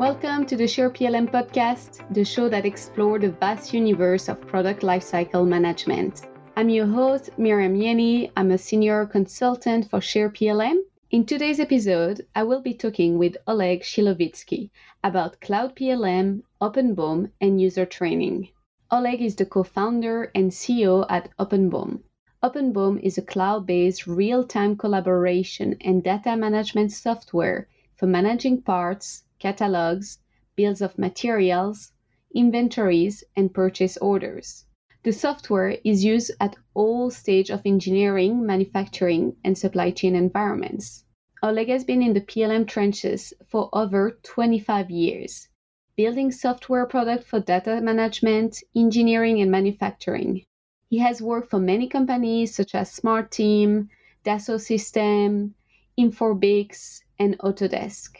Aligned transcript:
Welcome 0.00 0.46
to 0.46 0.56
the 0.56 0.66
Share 0.66 0.88
PLM 0.88 1.30
podcast, 1.30 2.10
the 2.14 2.24
show 2.24 2.48
that 2.48 2.64
explores 2.64 3.20
the 3.20 3.32
vast 3.32 3.74
universe 3.74 4.30
of 4.30 4.40
product 4.46 4.80
lifecycle 4.80 5.46
management. 5.46 6.22
I'm 6.56 6.70
your 6.70 6.86
host, 6.86 7.28
Miriam 7.36 7.74
Yeni. 7.74 8.32
I'm 8.34 8.50
a 8.50 8.56
senior 8.56 9.04
consultant 9.04 9.90
for 9.90 10.00
Share 10.00 10.30
PLM. 10.30 10.78
In 11.10 11.26
today's 11.26 11.60
episode, 11.60 12.26
I 12.34 12.44
will 12.44 12.62
be 12.62 12.72
talking 12.72 13.18
with 13.18 13.36
Oleg 13.46 13.82
Shilovitsky 13.82 14.70
about 15.04 15.38
Cloud 15.42 15.76
PLM, 15.76 16.44
OpenBOM, 16.62 17.32
and 17.38 17.60
user 17.60 17.84
training. 17.84 18.48
Oleg 18.90 19.20
is 19.20 19.36
the 19.36 19.44
co-founder 19.44 20.30
and 20.34 20.50
CEO 20.50 21.04
at 21.10 21.28
OpenBOM. 21.38 22.00
OpenBOM 22.42 23.00
is 23.02 23.18
a 23.18 23.22
cloud-based 23.22 24.06
real-time 24.06 24.78
collaboration 24.78 25.76
and 25.82 26.02
data 26.02 26.38
management 26.38 26.90
software 26.90 27.68
for 27.96 28.06
managing 28.06 28.62
parts, 28.62 29.24
catalogs, 29.40 30.18
bills 30.54 30.80
of 30.80 30.98
materials, 30.98 31.92
inventories, 32.34 33.24
and 33.34 33.52
purchase 33.52 33.96
orders. 33.96 34.66
The 35.02 35.12
software 35.12 35.78
is 35.82 36.04
used 36.04 36.30
at 36.38 36.56
all 36.74 37.10
stages 37.10 37.50
of 37.50 37.62
engineering, 37.64 38.44
manufacturing, 38.44 39.34
and 39.42 39.56
supply 39.56 39.90
chain 39.90 40.14
environments. 40.14 41.04
Oleg 41.42 41.68
has 41.68 41.84
been 41.84 42.02
in 42.02 42.12
the 42.12 42.20
PLM 42.20 42.68
trenches 42.68 43.32
for 43.46 43.70
over 43.72 44.18
25 44.22 44.90
years, 44.90 45.48
building 45.96 46.30
software 46.30 46.84
products 46.84 47.24
for 47.24 47.40
data 47.40 47.80
management, 47.80 48.62
engineering, 48.76 49.40
and 49.40 49.50
manufacturing. 49.50 50.44
He 50.90 50.98
has 50.98 51.22
worked 51.22 51.48
for 51.48 51.58
many 51.58 51.88
companies 51.88 52.54
such 52.54 52.74
as 52.74 52.92
Smart 52.92 53.30
Team, 53.30 53.88
Dassault 54.22 54.60
System, 54.60 55.54
Inforbix, 55.98 57.00
and 57.18 57.38
Autodesk. 57.38 58.18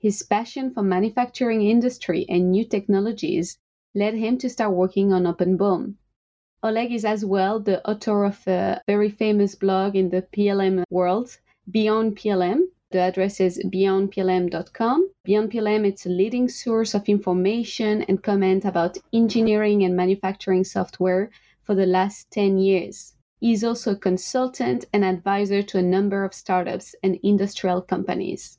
His 0.00 0.22
passion 0.22 0.70
for 0.70 0.82
manufacturing 0.82 1.62
industry 1.62 2.24
and 2.28 2.52
new 2.52 2.64
technologies 2.64 3.58
led 3.96 4.14
him 4.14 4.38
to 4.38 4.48
start 4.48 4.72
working 4.72 5.12
on 5.12 5.24
OpenBOM. 5.24 5.96
Oleg 6.62 6.92
is 6.92 7.04
as 7.04 7.24
well 7.24 7.58
the 7.58 7.84
author 7.84 8.24
of 8.24 8.46
a 8.46 8.80
very 8.86 9.10
famous 9.10 9.56
blog 9.56 9.96
in 9.96 10.10
the 10.10 10.22
PLM 10.22 10.84
world, 10.88 11.38
Beyond 11.68 12.16
PLM. 12.16 12.68
The 12.92 13.00
address 13.00 13.40
is 13.40 13.62
beyondplm.com. 13.64 15.10
Beyond 15.24 15.50
PLM 15.50 15.92
is 15.92 16.06
a 16.06 16.10
leading 16.10 16.48
source 16.48 16.94
of 16.94 17.08
information 17.08 18.02
and 18.02 18.22
comment 18.22 18.64
about 18.64 18.98
engineering 19.12 19.82
and 19.82 19.96
manufacturing 19.96 20.62
software 20.62 21.30
for 21.64 21.74
the 21.74 21.86
last 21.86 22.30
10 22.30 22.58
years. 22.58 23.14
He's 23.40 23.64
also 23.64 23.92
a 23.92 23.96
consultant 23.96 24.84
and 24.92 25.04
advisor 25.04 25.62
to 25.62 25.78
a 25.78 25.82
number 25.82 26.24
of 26.24 26.34
startups 26.34 26.94
and 27.02 27.18
industrial 27.22 27.82
companies. 27.82 28.57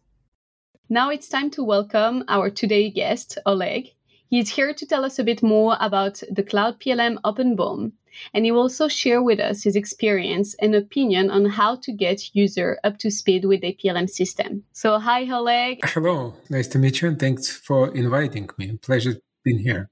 Now 0.92 1.12
it's 1.12 1.30
time 1.30 1.52
to 1.52 1.64
welcome 1.64 2.24
our 2.28 2.50
today 2.50 2.90
guest, 2.90 3.38
Oleg. 3.46 3.94
He's 4.28 4.50
here 4.50 4.74
to 4.74 4.86
tell 4.88 5.06
us 5.06 5.20
a 5.20 5.24
bit 5.24 5.44
more 5.44 5.78
about 5.80 6.24
the 6.32 6.42
Cloud 6.42 6.80
PLM 6.80 7.20
OpenBOM, 7.24 7.92
and 8.34 8.44
he 8.44 8.52
will 8.52 8.62
also 8.62 8.88
share 8.88 9.22
with 9.22 9.40
us 9.40 9.62
his 9.62 9.76
experience 9.76 10.56
and 10.56 10.74
opinion 10.74 11.30
on 11.30 11.46
how 11.46 11.76
to 11.76 11.92
get 11.92 12.34
user 12.34 12.80
up 12.84 12.98
to 13.00 13.12
speed 13.12 13.46
with 13.46 13.62
the 13.62 13.78
PLM 13.80 14.10
system. 14.10 14.64
So, 14.74 14.98
hi, 14.98 15.30
Oleg. 15.32 15.82
Hello, 15.84 16.34
nice 16.50 16.68
to 16.70 16.80
meet 16.80 17.04
you, 17.04 17.10
and 17.10 17.20
thanks 17.20 17.52
for 17.52 17.96
inviting 17.96 18.50
me. 18.58 18.78
Pleasure 18.78 19.18
being 19.44 19.60
here. 19.60 19.92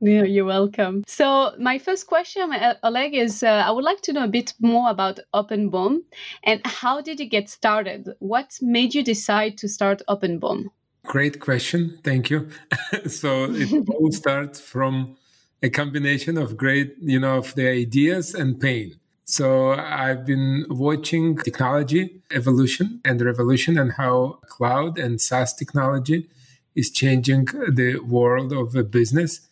Yeah, 0.00 0.22
you're 0.22 0.44
welcome. 0.44 1.02
So, 1.08 1.54
my 1.58 1.78
first 1.78 2.06
question, 2.06 2.52
uh, 2.52 2.74
Oleg, 2.84 3.14
is 3.14 3.42
uh, 3.42 3.64
I 3.66 3.72
would 3.72 3.84
like 3.84 4.00
to 4.02 4.12
know 4.12 4.24
a 4.24 4.28
bit 4.28 4.54
more 4.60 4.90
about 4.90 5.18
OpenBOM 5.34 6.02
and 6.44 6.60
how 6.64 7.00
did 7.00 7.18
you 7.18 7.28
get 7.28 7.48
started? 7.48 8.08
What 8.20 8.58
made 8.62 8.94
you 8.94 9.02
decide 9.02 9.58
to 9.58 9.68
start 9.68 10.02
OpenBOM? 10.08 10.66
Great 11.04 11.40
question. 11.40 11.98
Thank 12.04 12.30
you. 12.30 12.48
so, 13.08 13.46
it 13.50 13.88
all 13.88 14.12
starts 14.12 14.60
from 14.60 15.16
a 15.64 15.68
combination 15.68 16.38
of 16.38 16.56
great, 16.56 16.94
you 17.00 17.18
know, 17.18 17.38
of 17.38 17.56
the 17.56 17.68
ideas 17.68 18.34
and 18.34 18.60
pain. 18.60 18.94
So, 19.24 19.72
I've 19.72 20.24
been 20.24 20.66
watching 20.70 21.38
technology 21.38 22.22
evolution 22.30 23.00
and 23.04 23.20
revolution 23.20 23.76
and 23.76 23.92
how 23.92 24.38
cloud 24.46 24.96
and 24.96 25.20
SaaS 25.20 25.54
technology 25.54 26.28
is 26.76 26.90
changing 26.92 27.46
the 27.46 27.98
world 27.98 28.52
of 28.52 28.76
a 28.76 28.84
business 28.84 29.47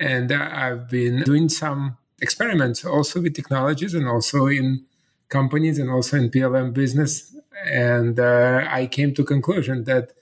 and 0.00 0.32
I've 0.32 0.88
been 0.88 1.22
doing 1.22 1.48
some 1.48 1.96
experiments 2.20 2.84
also 2.84 3.20
with 3.20 3.34
technologies 3.34 3.94
and 3.94 4.06
also 4.08 4.46
in 4.46 4.84
companies 5.28 5.78
and 5.78 5.90
also 5.90 6.16
in 6.16 6.30
PLM 6.30 6.72
business. 6.72 7.34
And 7.66 8.18
uh, 8.18 8.64
I 8.68 8.86
came 8.86 9.14
to 9.14 9.24
conclusion 9.24 9.84
that 9.84 10.12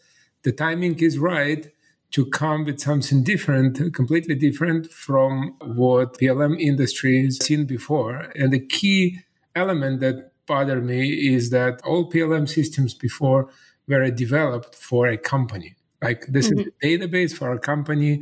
the 0.42 0.52
timing 0.52 0.98
is 1.00 1.18
right 1.18 1.70
to 2.12 2.24
come 2.26 2.64
with 2.64 2.80
something 2.80 3.22
different, 3.22 3.94
completely 3.94 4.34
different 4.34 4.90
from 4.90 5.56
what 5.60 6.18
PLM 6.18 6.58
industry 6.60 7.24
has 7.24 7.44
seen 7.44 7.66
before. 7.66 8.32
And 8.36 8.52
the 8.52 8.64
key 8.64 9.18
element 9.54 10.00
that 10.00 10.32
bothered 10.46 10.84
me 10.84 11.34
is 11.34 11.50
that 11.50 11.80
all 11.82 12.10
PLM 12.10 12.48
systems 12.48 12.94
before 12.94 13.50
were 13.88 14.08
developed 14.10 14.74
for 14.74 15.06
a 15.08 15.18
company. 15.18 15.76
Like 16.06 16.22
this 16.36 16.48
mm-hmm. 16.48 16.60
is 16.60 16.66
a 16.66 16.86
database 16.86 17.32
for 17.38 17.48
a 17.58 17.60
company 17.72 18.12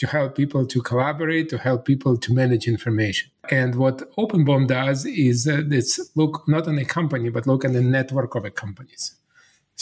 to 0.00 0.06
help 0.16 0.30
people 0.42 0.64
to 0.72 0.78
collaborate, 0.90 1.46
to 1.54 1.58
help 1.68 1.80
people 1.92 2.14
to 2.24 2.28
manage 2.40 2.64
information. 2.76 3.26
And 3.50 3.70
what 3.82 3.96
OpenBOM 4.22 4.64
does 4.78 5.00
is 5.06 5.38
uh, 5.48 5.78
it's 5.78 5.94
look 6.20 6.34
not 6.54 6.64
on 6.70 6.76
a 6.78 6.86
company, 6.98 7.28
but 7.36 7.46
look 7.50 7.64
at 7.64 7.72
the 7.78 7.86
network 7.98 8.32
of 8.36 8.44
companies. 8.64 9.04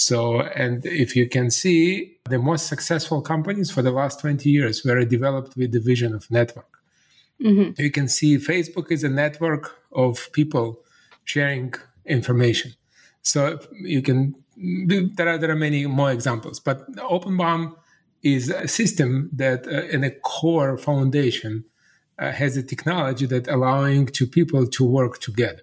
So, 0.09 0.41
and 0.63 0.87
if 0.87 1.11
you 1.19 1.27
can 1.37 1.49
see, 1.63 2.17
the 2.35 2.39
most 2.51 2.65
successful 2.73 3.21
companies 3.33 3.69
for 3.75 3.83
the 3.83 3.95
last 4.01 4.21
20 4.21 4.49
years 4.49 4.77
were 4.85 5.05
developed 5.05 5.53
with 5.61 5.71
the 5.73 5.81
vision 5.81 6.15
of 6.15 6.31
network. 6.31 6.73
Mm-hmm. 7.45 7.81
You 7.83 7.91
can 7.91 8.09
see 8.09 8.31
Facebook 8.39 8.91
is 8.91 9.03
a 9.05 9.13
network 9.25 9.65
of 9.93 10.33
people 10.33 10.67
sharing 11.25 11.75
information. 12.07 12.71
So 13.23 13.59
you 13.95 14.01
can 14.09 14.21
there 14.61 15.29
are 15.29 15.39
there 15.39 15.51
are 15.51 15.57
many 15.57 15.87
more 15.87 16.11
examples, 16.11 16.61
but 16.61 16.91
OpenBOM 16.97 17.75
is 18.23 18.51
a 18.51 18.69
system 18.69 19.31
that 19.33 19.67
uh, 19.67 19.85
in 19.87 20.05
a 20.05 20.11
core 20.11 20.77
foundation 20.77 21.65
uh, 22.19 22.31
has 22.33 22.57
a 22.57 22.63
technology 22.63 23.27
that 23.27 23.49
allowing 23.49 24.07
to 24.07 24.27
people 24.27 24.67
to 24.67 24.85
work 24.85 25.21
together. 25.21 25.63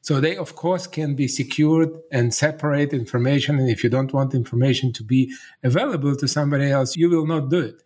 So 0.00 0.20
they 0.20 0.36
of 0.36 0.56
course 0.56 0.86
can 0.86 1.14
be 1.14 1.28
secured 1.28 1.90
and 2.12 2.34
separate 2.34 2.92
information. 2.92 3.58
And 3.58 3.70
if 3.70 3.82
you 3.84 3.90
don't 3.90 4.12
want 4.12 4.34
information 4.34 4.92
to 4.94 5.04
be 5.04 5.32
available 5.62 6.16
to 6.16 6.28
somebody 6.28 6.70
else, 6.70 6.96
you 6.96 7.08
will 7.08 7.26
not 7.26 7.48
do 7.48 7.60
it. 7.60 7.82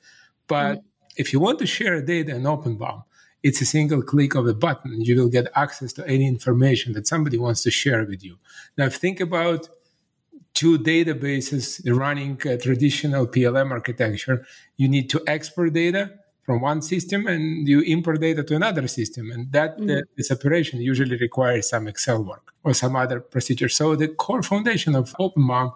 But 0.46 0.78
mm-hmm. 0.78 0.86
if 1.16 1.32
you 1.32 1.40
want 1.40 1.58
to 1.60 1.66
share 1.66 2.00
data 2.00 2.34
in 2.34 2.42
OpenBOM, 2.42 3.04
it's 3.42 3.60
a 3.60 3.66
single 3.66 4.02
click 4.02 4.34
of 4.34 4.46
a 4.46 4.54
button. 4.54 5.00
You 5.00 5.14
will 5.16 5.28
get 5.28 5.46
access 5.54 5.92
to 5.94 6.08
any 6.08 6.26
information 6.26 6.92
that 6.94 7.06
somebody 7.06 7.38
wants 7.38 7.62
to 7.62 7.70
share 7.70 8.04
with 8.04 8.24
you. 8.24 8.36
Now, 8.76 8.88
think 8.88 9.20
about 9.20 9.68
two 10.54 10.78
databases 10.78 11.80
running 11.86 12.40
a 12.44 12.56
traditional 12.56 13.26
PLM 13.26 13.70
architecture, 13.70 14.46
you 14.76 14.88
need 14.88 15.08
to 15.10 15.22
export 15.26 15.72
data 15.72 16.10
from 16.48 16.62
one 16.62 16.80
system 16.80 17.26
and 17.26 17.68
you 17.68 17.80
import 17.80 18.20
data 18.20 18.42
to 18.42 18.56
another 18.56 18.88
system. 18.88 19.30
And 19.30 19.52
that 19.52 19.76
mm-hmm. 19.76 19.86
the, 19.86 20.04
the, 20.16 20.24
separation 20.24 20.80
usually 20.80 21.16
requires 21.16 21.68
some 21.68 21.86
Excel 21.86 22.24
work 22.24 22.54
or 22.64 22.72
some 22.72 22.96
other 22.96 23.20
procedure. 23.20 23.68
So 23.68 23.94
the 23.94 24.08
core 24.08 24.42
foundation 24.42 24.94
of 24.94 25.14
OpenBOM 25.20 25.72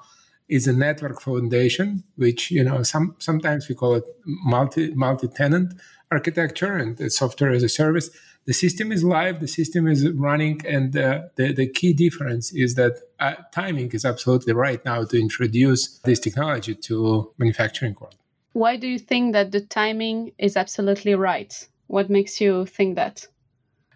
is 0.49 0.66
a 0.66 0.72
network 0.72 1.21
foundation, 1.21 2.03
which 2.16 2.50
you 2.50 2.65
know 2.65 2.83
some 2.83 3.15
sometimes 3.19 3.69
we 3.69 3.75
call 3.75 3.94
it 3.94 4.04
multi 4.25 4.94
multi 4.94 5.28
tenant 5.28 5.75
architecture 6.10 6.75
and 6.77 7.12
software 7.12 7.53
as 7.53 7.62
a 7.62 7.69
service 7.69 8.10
the 8.44 8.53
system 8.53 8.91
is 8.91 9.04
live, 9.04 9.41
the 9.41 9.48
system 9.48 9.86
is 9.86 10.08
running, 10.10 10.60
and 10.66 10.97
uh, 10.97 11.22
the, 11.36 11.53
the 11.53 11.69
key 11.69 11.92
difference 11.92 12.53
is 12.53 12.75
that 12.75 12.98
uh, 13.21 13.34
timing 13.53 13.91
is 13.92 14.04
absolutely 14.04 14.53
right 14.53 14.84
now 14.84 15.04
to 15.04 15.21
introduce 15.21 15.98
this 15.98 16.18
technology 16.18 16.74
to 16.74 17.33
manufacturing 17.39 17.97
world. 18.00 18.16
Why 18.53 18.77
do 18.77 18.89
you 18.89 18.98
think 18.98 19.33
that 19.33 19.53
the 19.53 19.60
timing 19.60 20.33
is 20.39 20.56
absolutely 20.56 21.15
right? 21.15 21.53
What 21.86 22.10
makes 22.10 22.41
you 22.41 22.66
think 22.66 22.97
that? 22.97 23.27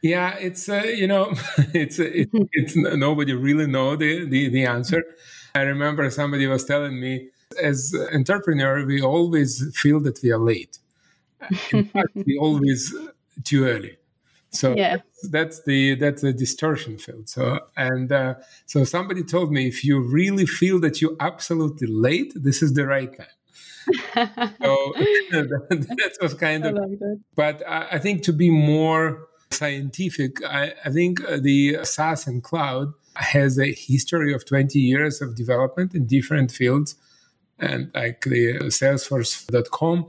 Yeah, 0.02 0.36
it's 0.36 0.68
uh, 0.68 0.84
you 0.84 1.08
know, 1.08 1.32
it's 1.74 1.98
it, 1.98 2.28
it's 2.52 2.76
nobody 2.76 3.34
really 3.34 3.66
know 3.66 3.96
the, 3.96 4.26
the 4.26 4.48
the 4.48 4.64
answer. 4.66 5.02
I 5.54 5.62
remember 5.62 6.08
somebody 6.10 6.46
was 6.46 6.64
telling 6.64 7.00
me, 7.00 7.30
as 7.60 7.94
entrepreneur, 8.12 8.84
we 8.86 9.00
always 9.02 9.74
feel 9.74 10.00
that 10.00 10.20
we 10.22 10.30
are 10.30 10.38
late. 10.38 10.78
In 11.72 11.84
fact, 11.84 12.10
we 12.14 12.38
always 12.38 12.94
too 13.44 13.64
early. 13.64 13.96
So 14.56 14.74
yeah. 14.74 14.98
that's, 15.30 15.62
the 15.62 15.94
that's 15.94 16.22
the 16.22 16.32
distortion 16.32 16.98
field. 16.98 17.28
So 17.28 17.60
and 17.76 18.10
uh, 18.10 18.34
so 18.66 18.84
somebody 18.84 19.22
told 19.22 19.52
me 19.52 19.66
if 19.66 19.84
you 19.84 20.00
really 20.00 20.46
feel 20.46 20.80
that 20.80 21.00
you're 21.00 21.16
absolutely 21.20 21.88
late, 21.88 22.32
this 22.34 22.62
is 22.62 22.74
the 22.74 22.86
right 22.86 23.12
time. 23.16 23.26
so 24.62 24.92
that 25.30 26.16
was 26.20 26.34
kind 26.34 26.66
of. 26.66 26.76
But 27.36 27.62
I, 27.68 27.88
I, 27.92 27.98
think 27.98 28.22
to 28.24 28.32
be 28.32 28.50
more 28.50 29.28
scientific, 29.52 30.44
I, 30.44 30.74
I 30.84 30.90
think 30.90 31.22
uh, 31.22 31.38
the 31.40 31.84
SaaS 31.84 32.26
and 32.26 32.42
cloud 32.42 32.92
has 33.14 33.58
a 33.58 33.72
history 33.72 34.34
of 34.34 34.44
20 34.44 34.78
years 34.78 35.22
of 35.22 35.36
development 35.36 35.94
in 35.94 36.06
different 36.06 36.50
fields 36.50 36.96
And 37.58 37.90
like 37.94 38.22
the 38.22 38.58
Salesforce.com 38.68 40.06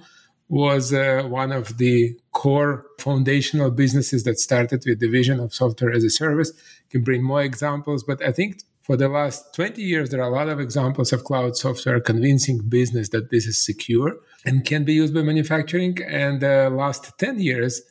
was 0.50 0.94
uh, 0.94 1.24
one 1.28 1.52
of 1.52 1.78
the 1.78 2.18
core 2.32 2.86
foundational 3.00 3.70
businesses 3.70 4.24
that 4.24 4.40
started 4.40 4.84
with 4.86 5.00
the 5.00 5.10
vision 5.10 5.40
of 5.40 5.54
software 5.54 5.92
as 5.92 6.04
a 6.04 6.10
service. 6.10 6.52
You 6.86 7.00
can 7.00 7.04
bring 7.04 7.24
more 7.24 7.42
examples, 7.42 8.04
but 8.04 8.24
I 8.24 8.32
think 8.32 8.62
for 8.82 8.96
the 8.96 9.10
last 9.10 9.54
20 9.54 9.82
years, 9.82 10.10
there 10.10 10.22
are 10.22 10.30
a 10.30 10.34
lot 10.34 10.48
of 10.48 10.62
examples 10.62 11.12
of 11.12 11.26
cloud 11.26 11.58
software 11.58 12.00
convincing 12.00 12.60
business 12.70 13.10
that 13.10 13.30
this 13.30 13.46
is 13.46 13.64
secure 13.64 14.16
and 14.46 14.64
can 14.64 14.86
be 14.86 14.94
used 14.94 15.14
by 15.14 15.24
manufacturing. 15.24 15.98
And 16.08 16.40
the 16.40 16.70
last 16.70 17.20
10 17.20 17.40
years, 17.40 17.82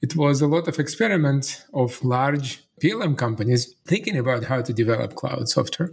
it 0.00 0.16
was 0.16 0.40
a 0.40 0.46
lot 0.46 0.66
of 0.66 0.78
experiments 0.78 1.66
of 1.74 2.02
large 2.02 2.62
PLM 2.82 3.18
companies 3.18 3.74
thinking 3.86 4.16
about 4.16 4.44
how 4.44 4.62
to 4.62 4.72
develop 4.72 5.14
cloud 5.14 5.46
software. 5.50 5.90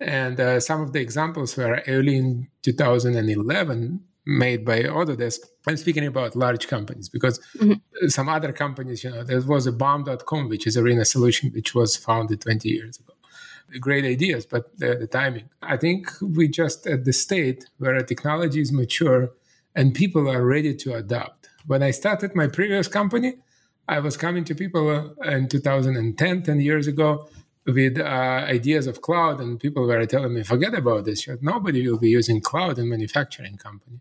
And 0.00 0.40
uh, 0.40 0.58
some 0.58 0.80
of 0.80 0.92
the 0.92 1.00
examples 1.00 1.56
were 1.56 1.80
early 1.86 2.16
in 2.16 2.48
2011 2.62 4.00
made 4.26 4.64
by 4.64 4.82
Autodesk. 4.82 5.38
I'm 5.66 5.76
speaking 5.76 6.06
about 6.06 6.36
large 6.36 6.68
companies 6.68 7.08
because 7.08 7.40
mm-hmm. 7.58 8.08
some 8.08 8.28
other 8.28 8.52
companies, 8.52 9.04
you 9.04 9.10
know, 9.10 9.24
there 9.24 9.40
was 9.40 9.66
a 9.66 9.72
bom.com, 9.72 10.48
which 10.48 10.66
is 10.66 10.76
a 10.76 10.82
arena 10.82 11.04
solution, 11.04 11.50
which 11.52 11.74
was 11.74 11.96
founded 11.96 12.40
20 12.40 12.68
years 12.68 12.98
ago. 12.98 13.14
Great 13.80 14.04
ideas, 14.04 14.44
but 14.44 14.76
the, 14.78 14.94
the 14.96 15.06
timing. 15.06 15.48
I 15.62 15.76
think 15.76 16.10
we 16.20 16.48
just 16.48 16.86
at 16.86 17.04
the 17.04 17.12
state 17.12 17.66
where 17.78 17.98
technology 18.02 18.60
is 18.60 18.70
mature 18.70 19.30
and 19.74 19.94
people 19.94 20.30
are 20.30 20.44
ready 20.44 20.74
to 20.74 20.94
adopt. 20.94 21.48
When 21.66 21.82
I 21.82 21.92
started 21.92 22.34
my 22.34 22.48
previous 22.48 22.88
company, 22.88 23.36
I 23.88 24.00
was 24.00 24.16
coming 24.16 24.44
to 24.44 24.54
people 24.54 25.14
in 25.24 25.48
2010, 25.48 26.42
10 26.42 26.60
years 26.60 26.86
ago, 26.86 27.28
with 27.66 27.98
uh, 27.98 28.02
ideas 28.02 28.86
of 28.86 29.02
cloud, 29.02 29.40
and 29.40 29.58
people 29.58 29.86
were 29.86 30.04
telling 30.06 30.34
me, 30.34 30.42
forget 30.42 30.74
about 30.74 31.04
this. 31.04 31.28
Nobody 31.40 31.88
will 31.88 31.98
be 31.98 32.10
using 32.10 32.40
cloud 32.40 32.78
in 32.78 32.88
manufacturing 32.88 33.56
company. 33.56 34.00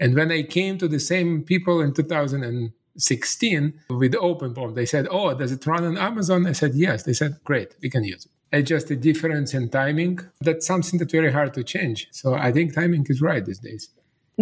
And 0.00 0.14
when 0.14 0.30
I 0.30 0.42
came 0.42 0.78
to 0.78 0.88
the 0.88 1.00
same 1.00 1.42
people 1.42 1.80
in 1.80 1.92
2016 1.92 3.80
with 3.90 4.12
OpenBOM, 4.14 4.74
they 4.74 4.86
said, 4.86 5.08
oh, 5.10 5.34
does 5.34 5.52
it 5.52 5.66
run 5.66 5.84
on 5.84 5.98
Amazon? 5.98 6.46
I 6.46 6.52
said, 6.52 6.74
yes. 6.74 7.02
They 7.02 7.12
said, 7.12 7.38
great, 7.44 7.74
we 7.82 7.90
can 7.90 8.04
use 8.04 8.26
it. 8.26 8.32
It's 8.50 8.68
just 8.68 8.90
a 8.90 8.96
difference 8.96 9.52
in 9.52 9.68
timing. 9.68 10.20
That's 10.40 10.66
something 10.66 10.98
that's 10.98 11.12
very 11.12 11.32
hard 11.32 11.52
to 11.54 11.62
change. 11.62 12.08
So 12.12 12.34
I 12.34 12.50
think 12.52 12.74
timing 12.74 13.06
is 13.08 13.20
right 13.20 13.44
these 13.44 13.58
days 13.58 13.90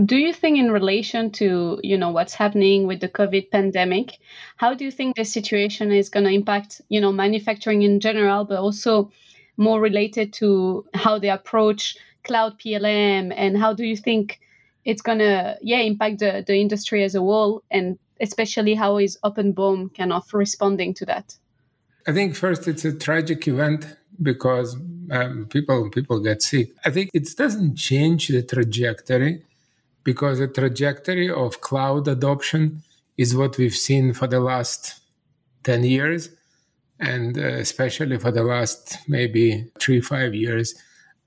do 0.04 0.16
you 0.16 0.32
think 0.32 0.58
in 0.58 0.70
relation 0.70 1.30
to 1.30 1.80
you 1.82 1.96
know 1.96 2.10
what's 2.10 2.34
happening 2.34 2.86
with 2.86 3.00
the 3.00 3.08
covid 3.08 3.50
pandemic 3.50 4.18
how 4.58 4.74
do 4.74 4.84
you 4.84 4.90
think 4.90 5.16
this 5.16 5.32
situation 5.32 5.90
is 5.90 6.10
going 6.10 6.24
to 6.24 6.30
impact 6.30 6.82
you 6.90 7.00
know 7.00 7.10
manufacturing 7.10 7.82
in 7.82 7.98
general 7.98 8.44
but 8.44 8.58
also 8.58 9.10
more 9.56 9.80
related 9.80 10.34
to 10.34 10.84
how 10.92 11.18
they 11.18 11.30
approach 11.30 11.96
cloud 12.24 12.58
plm 12.58 13.32
and 13.34 13.56
how 13.56 13.72
do 13.72 13.86
you 13.86 13.96
think 13.96 14.38
it's 14.86 15.02
to 15.02 15.58
yeah 15.60 15.80
impact 15.80 16.20
the, 16.20 16.42
the 16.46 16.54
industry 16.54 17.04
as 17.04 17.14
a 17.14 17.20
whole 17.20 17.62
and 17.70 17.98
especially 18.20 18.74
how 18.74 18.96
is 18.96 19.18
open 19.22 19.52
OpenBOM 19.52 19.94
kind 19.94 20.12
of 20.12 20.32
responding 20.32 20.94
to 20.94 21.04
that? 21.04 21.36
I 22.06 22.12
think 22.12 22.34
first 22.34 22.66
it's 22.66 22.84
a 22.84 22.96
tragic 22.96 23.46
event 23.48 23.96
because 24.22 24.76
um, 25.10 25.46
people 25.50 25.90
people 25.90 26.20
get 26.20 26.40
sick. 26.40 26.70
I 26.84 26.90
think 26.90 27.10
it 27.12 27.28
doesn't 27.36 27.76
change 27.76 28.28
the 28.28 28.42
trajectory 28.42 29.42
because 30.04 30.38
the 30.38 30.48
trajectory 30.48 31.28
of 31.30 31.60
cloud 31.60 32.06
adoption 32.08 32.82
is 33.18 33.34
what 33.34 33.58
we've 33.58 33.74
seen 33.74 34.14
for 34.14 34.28
the 34.28 34.40
last 34.40 35.00
10 35.64 35.82
years 35.84 36.30
and 37.00 37.36
uh, 37.36 37.42
especially 37.42 38.18
for 38.18 38.30
the 38.30 38.44
last 38.44 38.98
maybe 39.08 39.66
three 39.80 40.00
five 40.00 40.32
years 40.34 40.74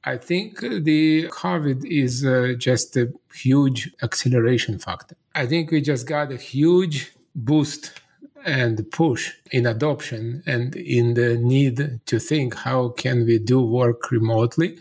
i 0.04 0.18
think 0.18 0.60
the 0.60 1.28
covid 1.30 1.86
is 1.86 2.26
uh, 2.26 2.54
just 2.58 2.96
a 2.98 3.12
huge 3.34 3.92
acceleration 4.02 4.80
factor 4.80 5.16
i 5.36 5.46
think 5.46 5.72
we 5.72 5.82
just 5.82 6.08
got 6.08 6.32
a 6.32 6.38
huge 6.38 7.12
boost 7.36 8.00
and 8.46 8.90
push 8.92 9.34
in 9.52 9.66
adoption 9.66 10.42
and 10.46 10.76
in 10.76 11.14
the 11.16 11.38
need 11.38 12.00
to 12.06 12.20
think 12.20 12.56
how 12.56 12.90
can 12.90 13.26
we 13.26 13.38
do 13.38 13.62
work 13.62 14.12
remotely 14.12 14.80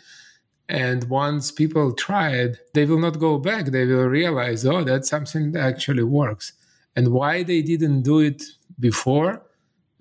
and 0.69 1.05
once 1.05 1.50
people 1.50 1.93
try 1.93 2.31
it, 2.32 2.59
they 2.75 2.85
will 2.85 2.99
not 2.99 3.19
go 3.19 3.38
back. 3.38 3.67
They 3.67 3.87
will 3.87 4.05
realize, 4.06 4.67
oh, 4.67 4.85
that's 4.85 5.09
something 5.09 5.53
that 5.53 5.62
actually 5.62 6.03
works. 6.03 6.53
And 6.94 7.09
why 7.09 7.43
they 7.43 7.62
didn't 7.62 8.03
do 8.03 8.19
it 8.21 8.43
before? 8.79 9.43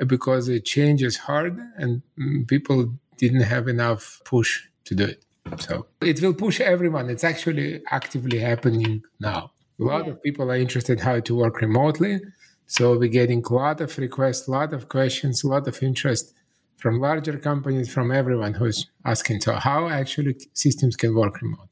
Because 0.05 0.47
the 0.47 0.59
change 0.59 1.03
is 1.03 1.17
hard 1.17 1.57
and 1.77 2.01
mm, 2.19 2.47
people 2.47 2.93
didn't 3.17 3.41
have 3.41 3.67
enough 3.67 4.21
push 4.25 4.67
to 4.87 4.95
do 4.95 5.05
it. 5.05 5.23
So 5.59 5.87
it 6.01 6.21
will 6.21 6.33
push 6.33 6.59
everyone. 6.59 7.09
It's 7.09 7.23
actually 7.23 7.81
actively 7.89 8.39
happening 8.39 9.03
now. 9.19 9.51
A 9.79 9.83
lot 9.83 10.05
yeah. 10.05 10.13
of 10.13 10.23
people 10.23 10.51
are 10.51 10.57
interested 10.57 10.99
how 10.99 11.19
to 11.19 11.35
work 11.35 11.61
remotely. 11.61 12.19
So 12.65 12.97
we're 12.97 13.17
getting 13.21 13.43
a 13.49 13.53
lot 13.53 13.79
of 13.79 13.97
requests, 13.97 14.47
a 14.47 14.51
lot 14.51 14.73
of 14.73 14.89
questions, 14.89 15.43
a 15.43 15.47
lot 15.47 15.67
of 15.67 15.81
interest 15.81 16.33
from 16.77 16.99
larger 16.99 17.37
companies, 17.37 17.91
from 17.91 18.11
everyone 18.11 18.53
who's 18.53 18.87
asking, 19.05 19.41
so 19.41 19.53
how 19.53 19.89
actually 19.89 20.35
systems 20.53 20.95
can 20.95 21.15
work 21.15 21.41
remote? 21.41 21.69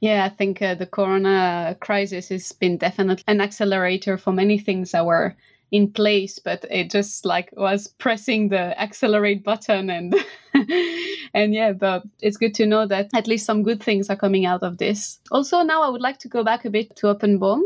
Yeah, 0.00 0.24
I 0.24 0.28
think 0.28 0.62
uh, 0.62 0.74
the 0.74 0.86
corona 0.86 1.76
crisis 1.80 2.28
has 2.28 2.52
been 2.52 2.76
definitely 2.76 3.24
an 3.26 3.40
accelerator 3.40 4.16
for 4.18 4.32
many 4.32 4.58
things 4.58 4.92
that 4.92 5.04
were 5.04 5.36
in 5.72 5.90
place, 5.90 6.38
but 6.38 6.64
it 6.70 6.90
just 6.90 7.24
like 7.24 7.50
was 7.56 7.88
pressing 7.98 8.48
the 8.48 8.80
accelerate 8.80 9.42
button 9.42 9.90
and 9.90 10.14
and 11.34 11.54
yeah, 11.54 11.72
but 11.72 12.02
it's 12.20 12.36
good 12.36 12.54
to 12.54 12.66
know 12.66 12.86
that 12.86 13.10
at 13.14 13.26
least 13.26 13.46
some 13.46 13.62
good 13.62 13.82
things 13.82 14.08
are 14.08 14.16
coming 14.16 14.46
out 14.46 14.62
of 14.62 14.78
this. 14.78 15.20
Also, 15.30 15.62
now 15.62 15.82
I 15.82 15.88
would 15.88 16.00
like 16.00 16.18
to 16.20 16.28
go 16.28 16.44
back 16.44 16.64
a 16.64 16.70
bit 16.70 16.94
to 16.96 17.08
OpenBOM 17.08 17.62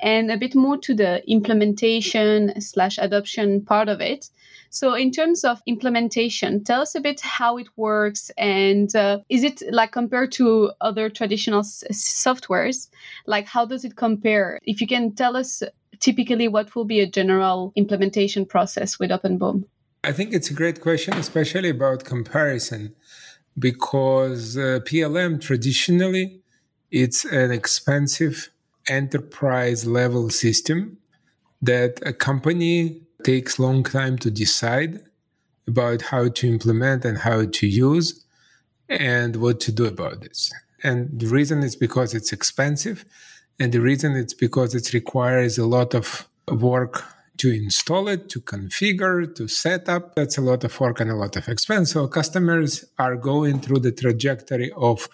and 0.00 0.30
a 0.30 0.36
bit 0.36 0.54
more 0.54 0.76
to 0.78 0.94
the 0.94 1.22
implementation 1.30 2.60
slash 2.60 2.98
adoption 2.98 3.64
part 3.64 3.88
of 3.88 4.00
it. 4.00 4.28
So, 4.70 4.92
in 4.94 5.10
terms 5.10 5.44
of 5.44 5.62
implementation, 5.66 6.62
tell 6.62 6.82
us 6.82 6.94
a 6.94 7.00
bit 7.00 7.20
how 7.20 7.56
it 7.56 7.68
works 7.76 8.30
and 8.36 8.94
uh, 8.94 9.20
is 9.30 9.42
it 9.42 9.62
like 9.70 9.92
compared 9.92 10.32
to 10.32 10.72
other 10.82 11.08
traditional 11.08 11.60
s- 11.60 11.84
softwares? 11.90 12.88
Like, 13.26 13.46
how 13.46 13.64
does 13.64 13.86
it 13.86 13.96
compare? 13.96 14.60
If 14.64 14.82
you 14.82 14.86
can 14.86 15.14
tell 15.14 15.36
us 15.36 15.62
typically 16.00 16.48
what 16.48 16.74
will 16.74 16.84
be 16.84 17.00
a 17.00 17.06
general 17.06 17.72
implementation 17.76 18.46
process 18.46 18.98
with 18.98 19.10
OpenBOM? 19.10 19.64
I 20.04 20.12
think 20.12 20.32
it's 20.32 20.50
a 20.50 20.54
great 20.54 20.80
question, 20.80 21.14
especially 21.14 21.70
about 21.70 22.04
comparison, 22.04 22.94
because 23.58 24.56
uh, 24.56 24.80
PLM 24.84 25.40
traditionally 25.40 26.40
it's 26.90 27.24
an 27.24 27.50
expensive 27.50 28.50
enterprise 28.88 29.86
level 29.86 30.30
system 30.30 30.98
that 31.60 32.00
a 32.06 32.12
company 32.12 33.02
takes 33.24 33.58
long 33.58 33.82
time 33.82 34.16
to 34.18 34.30
decide 34.30 35.00
about 35.66 36.02
how 36.02 36.28
to 36.28 36.48
implement 36.48 37.04
and 37.04 37.18
how 37.18 37.44
to 37.44 37.66
use 37.66 38.24
and 38.88 39.36
what 39.36 39.60
to 39.60 39.72
do 39.72 39.84
about 39.84 40.22
this. 40.22 40.50
And 40.82 41.20
the 41.20 41.26
reason 41.26 41.62
is 41.62 41.76
because 41.76 42.14
it's 42.14 42.32
expensive 42.32 43.04
and 43.58 43.72
the 43.72 43.80
reason 43.80 44.16
it's 44.16 44.34
because 44.34 44.74
it 44.74 44.92
requires 44.92 45.58
a 45.58 45.66
lot 45.66 45.94
of 45.94 46.28
work 46.46 47.04
to 47.38 47.50
install 47.50 48.08
it, 48.08 48.28
to 48.30 48.40
configure, 48.40 49.32
to 49.36 49.48
set 49.48 49.88
up. 49.88 50.14
That's 50.14 50.38
a 50.38 50.40
lot 50.40 50.64
of 50.64 50.78
work 50.80 51.00
and 51.00 51.10
a 51.10 51.14
lot 51.14 51.36
of 51.36 51.48
expense. 51.48 51.92
So 51.92 52.06
customers 52.08 52.84
are 52.98 53.16
going 53.16 53.60
through 53.60 53.80
the 53.80 53.92
trajectory 53.92 54.72
of 54.76 55.08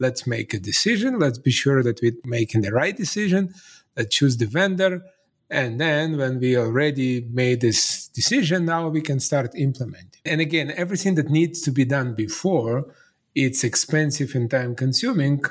let's 0.00 0.26
make 0.26 0.54
a 0.54 0.58
decision, 0.58 1.18
let's 1.18 1.38
be 1.38 1.50
sure 1.50 1.82
that 1.82 2.00
we're 2.02 2.16
making 2.24 2.62
the 2.62 2.72
right 2.72 2.96
decision, 2.96 3.54
let's 3.96 4.14
choose 4.14 4.36
the 4.36 4.46
vendor. 4.46 5.02
And 5.50 5.80
then 5.80 6.18
when 6.18 6.40
we 6.40 6.56
already 6.56 7.26
made 7.32 7.62
this 7.62 8.08
decision, 8.08 8.66
now 8.66 8.88
we 8.88 9.00
can 9.00 9.18
start 9.18 9.54
implementing. 9.56 10.20
And 10.24 10.40
again, 10.40 10.72
everything 10.76 11.14
that 11.14 11.30
needs 11.30 11.62
to 11.62 11.70
be 11.70 11.84
done 11.84 12.14
before, 12.14 12.94
it's 13.34 13.64
expensive 13.64 14.34
and 14.34 14.50
time 14.50 14.74
consuming 14.74 15.42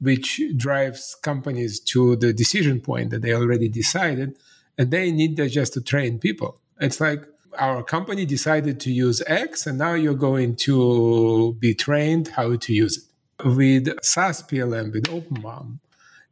which 0.00 0.40
drives 0.56 1.16
companies 1.22 1.80
to 1.80 2.16
the 2.16 2.32
decision 2.32 2.80
point 2.80 3.10
that 3.10 3.22
they 3.22 3.34
already 3.34 3.68
decided 3.68 4.36
and 4.76 4.90
they 4.90 5.10
need 5.12 5.36
just 5.48 5.72
to 5.74 5.80
train 5.80 6.18
people. 6.18 6.60
It's 6.80 7.00
like 7.00 7.22
our 7.58 7.82
company 7.82 8.26
decided 8.26 8.80
to 8.80 8.92
use 8.92 9.22
x 9.26 9.66
and 9.66 9.78
now 9.78 9.94
you're 9.94 10.14
going 10.14 10.56
to 10.56 11.56
be 11.60 11.74
trained 11.74 12.28
how 12.28 12.56
to 12.56 12.72
use 12.72 12.98
it. 12.98 13.04
With 13.44 13.88
SaaS 14.02 14.42
PLM 14.42 14.92
with 14.92 15.04
OpenBOM 15.04 15.78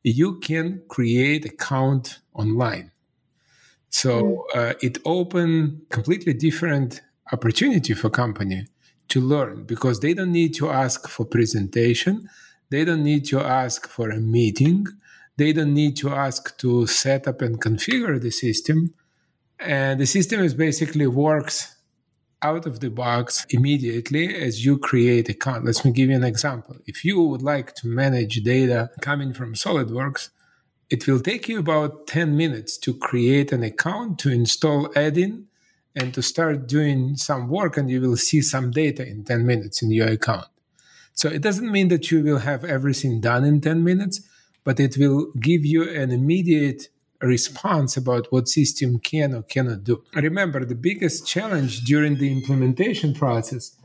you 0.02 0.38
can 0.40 0.82
create 0.88 1.44
account 1.44 2.18
online. 2.34 2.90
So 3.90 4.46
hmm. 4.52 4.58
uh, 4.58 4.72
it 4.80 4.98
open 5.04 5.82
completely 5.90 6.32
different 6.32 7.00
opportunity 7.32 7.94
for 7.94 8.10
company 8.10 8.66
to 9.08 9.20
learn 9.20 9.64
because 9.64 10.00
they 10.00 10.14
don't 10.14 10.32
need 10.32 10.54
to 10.54 10.70
ask 10.70 11.08
for 11.08 11.24
presentation 11.24 12.28
they 12.72 12.86
don't 12.86 13.04
need 13.04 13.26
to 13.26 13.38
ask 13.38 13.86
for 13.86 14.08
a 14.08 14.18
meeting. 14.18 14.86
They 15.36 15.52
don't 15.52 15.74
need 15.74 15.94
to 15.98 16.08
ask 16.08 16.56
to 16.62 16.86
set 16.86 17.28
up 17.28 17.42
and 17.42 17.60
configure 17.60 18.18
the 18.18 18.30
system. 18.30 18.94
And 19.60 20.00
the 20.00 20.06
system 20.06 20.40
is 20.40 20.54
basically 20.54 21.06
works 21.06 21.76
out 22.40 22.64
of 22.66 22.80
the 22.80 22.88
box 22.88 23.46
immediately 23.50 24.34
as 24.46 24.64
you 24.64 24.78
create 24.78 25.28
account. 25.28 25.66
Let 25.66 25.84
me 25.84 25.92
give 25.92 26.08
you 26.08 26.16
an 26.16 26.24
example. 26.24 26.76
If 26.86 27.04
you 27.04 27.22
would 27.22 27.42
like 27.42 27.74
to 27.76 27.86
manage 27.86 28.42
data 28.42 28.90
coming 29.02 29.34
from 29.34 29.52
SolidWorks, 29.52 30.30
it 30.88 31.06
will 31.06 31.20
take 31.20 31.50
you 31.50 31.58
about 31.58 32.06
10 32.06 32.34
minutes 32.34 32.78
to 32.78 32.94
create 32.94 33.52
an 33.52 33.62
account, 33.62 34.18
to 34.20 34.30
install 34.30 34.90
add-in, 34.96 35.46
and 35.94 36.14
to 36.14 36.22
start 36.22 36.66
doing 36.66 37.16
some 37.16 37.48
work, 37.48 37.76
and 37.76 37.90
you 37.90 38.00
will 38.00 38.16
see 38.16 38.40
some 38.40 38.70
data 38.70 39.06
in 39.06 39.24
10 39.24 39.46
minutes 39.46 39.82
in 39.82 39.90
your 39.90 40.08
account. 40.08 40.46
So 41.14 41.28
it 41.28 41.42
doesn't 41.42 41.70
mean 41.70 41.88
that 41.88 42.10
you 42.10 42.22
will 42.22 42.38
have 42.38 42.64
everything 42.64 43.20
done 43.20 43.44
in 43.44 43.60
10 43.60 43.84
minutes, 43.84 44.20
but 44.64 44.80
it 44.80 44.96
will 44.98 45.32
give 45.40 45.64
you 45.64 45.88
an 45.88 46.10
immediate 46.10 46.88
response 47.20 47.96
about 47.96 48.26
what 48.32 48.48
system 48.48 48.98
can 48.98 49.34
or 49.34 49.42
cannot 49.42 49.84
do. 49.84 50.02
Remember, 50.14 50.64
the 50.64 50.74
biggest 50.74 51.26
challenge 51.26 51.82
during 51.82 52.16
the 52.16 52.32
implementation 52.32 53.14
process 53.14 53.76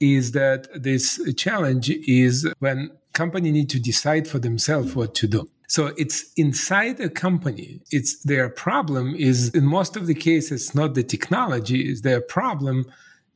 is 0.00 0.32
that 0.32 0.68
this 0.74 1.20
challenge 1.36 1.90
is 1.90 2.46
when 2.60 2.90
company 3.12 3.50
need 3.50 3.68
to 3.70 3.80
decide 3.80 4.28
for 4.28 4.38
themselves 4.38 4.94
what 4.94 5.14
to 5.16 5.26
do. 5.26 5.48
So 5.68 5.92
it's 5.98 6.32
inside 6.36 6.98
a 7.00 7.10
company. 7.10 7.80
It's 7.90 8.22
their 8.22 8.48
problem 8.48 9.14
is 9.14 9.50
in 9.50 9.64
most 9.66 9.96
of 9.96 10.06
the 10.06 10.14
cases 10.14 10.74
not 10.74 10.94
the 10.94 11.02
technology. 11.02 11.80
Is 11.90 12.02
their 12.02 12.22
problem 12.22 12.86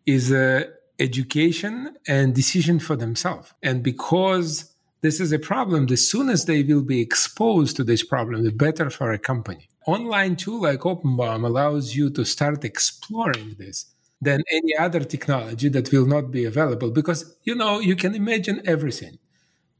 is 0.07 0.33
uh, 0.33 0.65
education 1.03 1.75
and 2.07 2.35
decision 2.35 2.79
for 2.79 2.97
themselves. 2.97 3.53
And 3.63 3.83
because 3.83 4.73
this 5.01 5.21
is 5.21 5.33
a 5.33 5.39
problem, 5.39 5.87
the 5.87 5.97
soonest 5.97 6.47
they 6.47 6.63
will 6.63 6.83
be 6.83 7.01
exposed 7.01 7.77
to 7.77 7.85
this 7.85 8.05
problem, 8.05 8.45
the 8.45 8.53
better 8.53 8.89
for 8.89 9.13
a 9.13 9.19
company. 9.19 9.69
Online 9.87 10.37
tool 10.37 10.63
like 10.63 10.81
OpenBOM 10.81 11.45
allows 11.45 11.97
you 11.97 12.09
to 12.11 12.25
start 12.25 12.65
exploring 12.65 13.57
this 13.59 13.87
than 14.23 14.45
any 14.53 14.77
other 14.77 15.01
technology 15.01 15.69
that 15.69 15.91
will 15.93 16.07
not 16.07 16.31
be 16.31 16.45
available 16.45 16.91
because 16.91 17.37
you 17.43 17.55
know 17.55 17.81
you 17.81 17.97
can 17.97 18.15
imagine 18.15 18.63
everything 18.65 19.19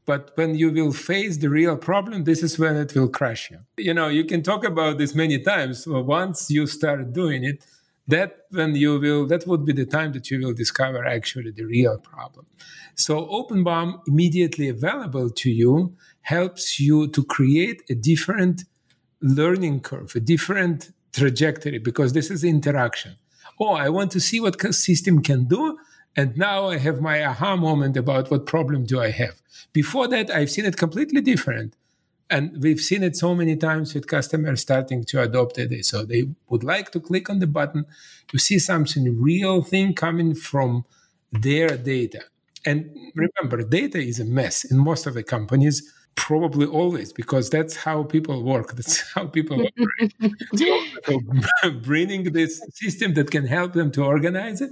but 0.05 0.31
when 0.35 0.53
you 0.53 0.69
will 0.69 0.91
face 0.91 1.37
the 1.37 1.49
real 1.49 1.77
problem 1.77 2.25
this 2.25 2.43
is 2.43 2.59
when 2.59 2.75
it 2.75 2.93
will 2.93 3.07
crush 3.07 3.49
you 3.51 3.59
you 3.77 3.93
know 3.93 4.09
you 4.09 4.25
can 4.25 4.43
talk 4.43 4.65
about 4.65 4.97
this 4.97 5.15
many 5.15 5.39
times 5.39 5.85
but 5.85 6.03
once 6.03 6.51
you 6.51 6.67
start 6.67 7.13
doing 7.13 7.45
it 7.45 7.65
that 8.07 8.45
when 8.51 8.75
you 8.75 8.99
will 8.99 9.25
that 9.27 9.47
would 9.47 9.65
be 9.65 9.73
the 9.73 9.85
time 9.85 10.11
that 10.13 10.29
you 10.29 10.39
will 10.39 10.53
discover 10.53 11.05
actually 11.05 11.51
the 11.51 11.63
real 11.63 11.97
problem. 11.97 12.45
So 12.95 13.25
openbom 13.27 14.01
immediately 14.07 14.69
available 14.69 15.29
to 15.29 15.49
you 15.49 15.95
helps 16.21 16.79
you 16.79 17.07
to 17.07 17.23
create 17.23 17.81
a 17.89 17.95
different 17.95 18.63
learning 19.21 19.79
curve 19.79 20.13
a 20.15 20.19
different 20.19 20.91
trajectory 21.13 21.79
because 21.79 22.13
this 22.13 22.29
is 22.29 22.43
interaction. 22.43 23.15
Oh 23.59 23.73
i 23.73 23.89
want 23.89 24.11
to 24.11 24.19
see 24.19 24.39
what 24.39 24.59
system 24.73 25.21
can 25.21 25.45
do 25.45 25.77
and 26.15 26.37
now 26.37 26.67
i 26.67 26.77
have 26.77 27.01
my 27.01 27.23
aha 27.25 27.55
moment 27.55 27.95
about 27.97 28.29
what 28.29 28.45
problem 28.45 28.85
do 28.85 28.99
i 28.99 29.11
have. 29.11 29.35
Before 29.71 30.07
that 30.09 30.29
i've 30.29 30.51
seen 30.51 30.65
it 30.65 30.75
completely 30.77 31.21
different 31.21 31.75
and 32.29 32.61
we've 32.61 32.79
seen 32.79 33.03
it 33.03 33.15
so 33.15 33.35
many 33.35 33.55
times 33.55 33.93
with 33.93 34.07
customers 34.07 34.61
starting 34.61 35.03
to 35.05 35.21
adopt 35.21 35.57
it. 35.57 35.85
So 35.85 36.03
they 36.03 36.29
would 36.49 36.63
like 36.63 36.91
to 36.91 36.99
click 36.99 37.29
on 37.29 37.39
the 37.39 37.47
button 37.47 37.85
to 38.29 38.37
see 38.37 38.59
something 38.59 39.21
real 39.21 39.61
thing 39.61 39.93
coming 39.93 40.33
from 40.33 40.85
their 41.31 41.77
data. 41.77 42.23
And 42.65 42.95
remember, 43.15 43.63
data 43.63 43.99
is 43.99 44.19
a 44.19 44.25
mess 44.25 44.63
in 44.63 44.77
most 44.77 45.05
of 45.05 45.15
the 45.15 45.23
companies, 45.23 45.93
probably 46.15 46.65
always, 46.65 47.11
because 47.11 47.49
that's 47.49 47.75
how 47.75 48.03
people 48.03 48.43
work. 48.43 48.71
That's 48.75 49.01
how 49.13 49.27
people 49.27 49.65
operate. 49.67 50.13
so, 51.05 51.69
bringing 51.81 52.31
this 52.31 52.61
system 52.73 53.13
that 53.15 53.31
can 53.31 53.45
help 53.45 53.73
them 53.73 53.91
to 53.91 54.03
organize 54.03 54.61
it, 54.61 54.71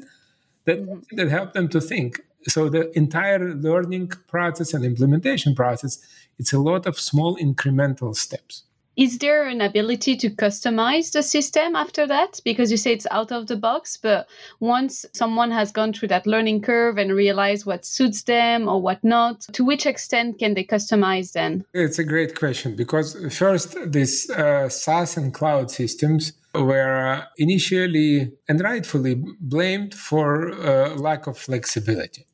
that, 0.65 0.79
that 1.11 1.29
help 1.29 1.53
them 1.53 1.67
to 1.69 1.81
think. 1.81 2.21
So 2.47 2.69
the 2.69 2.95
entire 2.97 3.53
learning 3.53 4.09
process 4.27 4.73
and 4.73 4.83
implementation 4.83 5.53
process 5.53 5.99
it's 6.41 6.53
a 6.53 6.59
lot 6.59 6.87
of 6.87 6.99
small 6.99 7.37
incremental 7.37 8.15
steps. 8.15 8.63
Is 8.97 9.19
there 9.19 9.47
an 9.47 9.61
ability 9.61 10.17
to 10.17 10.29
customize 10.29 11.13
the 11.13 11.23
system 11.23 11.75
after 11.75 12.07
that? 12.07 12.41
Because 12.43 12.71
you 12.71 12.77
say 12.77 12.91
it's 12.93 13.07
out 13.11 13.31
of 13.31 13.45
the 13.45 13.55
box, 13.55 13.95
but 13.95 14.27
once 14.59 15.05
someone 15.13 15.51
has 15.51 15.71
gone 15.71 15.93
through 15.93 16.09
that 16.09 16.25
learning 16.25 16.61
curve 16.61 16.97
and 16.97 17.13
realized 17.13 17.65
what 17.65 17.85
suits 17.85 18.23
them 18.23 18.67
or 18.67 18.81
what 18.81 19.03
not, 19.03 19.41
to 19.53 19.63
which 19.63 19.85
extent 19.85 20.39
can 20.39 20.55
they 20.55 20.65
customize 20.65 21.31
then? 21.33 21.63
It's 21.73 21.99
a 21.99 22.03
great 22.03 22.35
question 22.35 22.75
because 22.75 23.15
first, 23.33 23.77
these 23.91 24.29
uh, 24.31 24.67
SaaS 24.67 25.15
and 25.17 25.33
cloud 25.33 25.69
systems 25.69 26.33
were 26.55 27.07
uh, 27.07 27.25
initially 27.37 28.33
and 28.49 28.59
rightfully 28.59 29.23
blamed 29.39 29.93
for 29.93 30.51
uh, 30.51 30.95
lack 30.95 31.27
of 31.27 31.37
flexibility. 31.37 32.25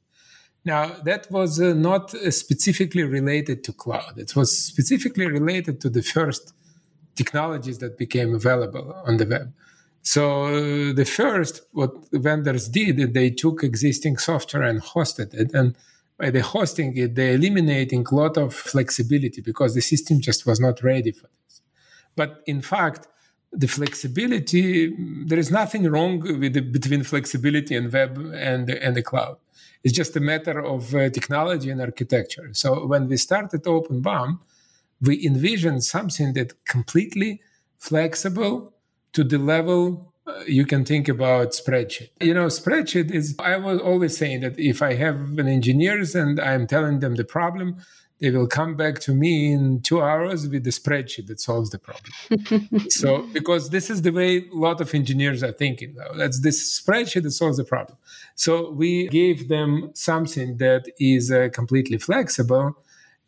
Now, 0.67 0.87
that 1.09 1.31
was 1.31 1.61
uh, 1.61 1.73
not 1.73 2.13
uh, 2.13 2.29
specifically 2.29 3.03
related 3.03 3.63
to 3.65 3.71
cloud. 3.71 4.17
It 4.17 4.35
was 4.35 4.49
specifically 4.71 5.27
related 5.39 5.79
to 5.83 5.89
the 5.89 6.01
first 6.01 6.53
technologies 7.15 7.77
that 7.77 7.97
became 7.97 8.35
available 8.35 8.85
on 9.07 9.15
the 9.15 9.27
web. 9.33 9.53
So, 10.01 10.23
uh, 10.47 10.93
the 11.01 11.05
first, 11.19 11.61
what 11.71 11.93
vendors 12.11 12.67
did, 12.67 13.13
they 13.13 13.29
took 13.29 13.63
existing 13.63 14.17
software 14.17 14.63
and 14.63 14.81
hosted 14.81 15.33
it. 15.33 15.53
And 15.53 15.67
by 16.19 16.31
the 16.31 16.41
hosting 16.41 16.97
it, 16.97 17.15
they 17.15 17.35
eliminating 17.35 18.05
a 18.11 18.15
lot 18.21 18.35
of 18.35 18.53
flexibility 18.53 19.39
because 19.49 19.73
the 19.73 19.85
system 19.93 20.19
just 20.19 20.45
was 20.45 20.59
not 20.59 20.83
ready 20.83 21.13
for 21.13 21.29
this. 21.45 21.61
But 22.17 22.43
in 22.45 22.59
fact, 22.61 23.07
the 23.53 23.67
flexibility, 23.67 24.93
there 25.29 25.39
is 25.39 25.49
nothing 25.49 25.83
wrong 25.93 26.19
with 26.41 26.53
the, 26.55 26.61
between 26.77 27.03
flexibility 27.03 27.73
and 27.73 27.85
web 27.93 28.17
and, 28.35 28.69
and 28.69 28.97
the 28.97 29.01
cloud. 29.01 29.37
It's 29.83 29.93
just 29.93 30.15
a 30.15 30.19
matter 30.19 30.63
of 30.63 30.93
uh, 30.93 31.09
technology 31.09 31.69
and 31.69 31.81
architecture. 31.81 32.49
So 32.53 32.85
when 32.85 33.07
we 33.07 33.17
started 33.17 33.63
OpenBOM, 33.63 34.39
we 35.01 35.25
envisioned 35.25 35.83
something 35.83 36.33
that 36.33 36.65
completely 36.65 37.41
flexible 37.77 38.73
to 39.13 39.23
the 39.23 39.37
level 39.37 40.13
uh, 40.27 40.43
you 40.45 40.65
can 40.65 40.83
think 40.83 41.07
about 41.07 41.51
spreadsheet. 41.51 42.09
You 42.19 42.33
know, 42.33 42.47
spreadsheet 42.47 43.11
is, 43.11 43.35
I 43.39 43.55
was 43.57 43.79
always 43.79 44.17
saying 44.17 44.41
that 44.41 44.59
if 44.59 44.81
I 44.81 44.93
have 44.95 45.15
an 45.37 45.47
engineers 45.47 46.15
and 46.15 46.37
I'm 46.39 46.67
telling 46.67 46.99
them 46.99 47.15
the 47.15 47.23
problem, 47.23 47.77
they 48.19 48.31
will 48.31 48.47
come 48.47 48.75
back 48.75 48.99
to 48.99 49.13
me 49.13 49.51
in 49.53 49.81
two 49.81 50.01
hours 50.01 50.47
with 50.47 50.63
the 50.63 50.71
spreadsheet 50.71 51.27
that 51.27 51.39
solves 51.39 51.69
the 51.69 51.79
problem. 51.79 52.81
so, 52.89 53.27
because 53.33 53.69
this 53.69 53.89
is 53.89 54.01
the 54.01 54.11
way 54.11 54.37
a 54.37 54.55
lot 54.55 54.81
of 54.81 54.93
engineers 54.93 55.43
are 55.43 55.51
thinking, 55.51 55.95
that's 56.15 56.41
this 56.41 56.81
spreadsheet 56.81 57.23
that 57.23 57.31
solves 57.31 57.57
the 57.57 57.63
problem. 57.63 57.97
So, 58.35 58.71
we 58.71 59.07
gave 59.07 59.49
them 59.49 59.91
something 59.93 60.57
that 60.57 60.87
is 60.99 61.31
uh, 61.31 61.49
completely 61.53 61.97
flexible 61.97 62.77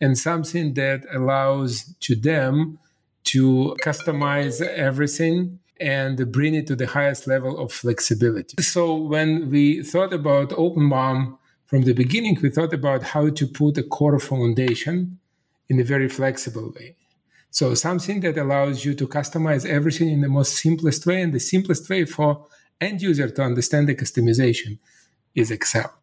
and 0.01 0.17
something 0.17 0.73
that 0.75 1.05
allows 1.13 1.93
to 2.01 2.15
them 2.15 2.79
to 3.25 3.75
customize 3.83 4.61
everything 4.61 5.59
and 5.79 6.31
bring 6.31 6.55
it 6.55 6.67
to 6.67 6.75
the 6.75 6.87
highest 6.87 7.27
level 7.27 7.57
of 7.59 7.71
flexibility. 7.71 8.61
So, 8.61 8.95
when 8.95 9.49
we 9.49 9.83
thought 9.83 10.13
about 10.13 10.49
OpenBOM 10.49 11.37
from 11.69 11.83
the 11.83 11.93
beginning, 11.93 12.35
we 12.41 12.49
thought 12.49 12.73
about 12.73 13.03
how 13.03 13.29
to 13.29 13.45
put 13.45 13.77
a 13.77 13.83
core 13.83 14.19
foundation 14.19 15.19
in 15.69 15.79
a 15.79 15.83
very 15.83 16.09
flexible 16.09 16.73
way. 16.75 16.95
So 17.51 17.75
something 17.75 18.21
that 18.21 18.39
allows 18.39 18.83
you 18.83 18.95
to 18.95 19.07
customize 19.07 19.67
everything 19.67 20.09
in 20.09 20.21
the 20.21 20.29
most 20.29 20.55
simplest 20.55 21.05
way, 21.05 21.21
and 21.21 21.31
the 21.31 21.39
simplest 21.39 21.87
way 21.87 22.05
for 22.05 22.47
end 22.81 23.03
user 23.03 23.29
to 23.29 23.43
understand 23.43 23.87
the 23.87 23.93
customization 23.93 24.79
is 25.35 25.51
Excel. 25.51 25.93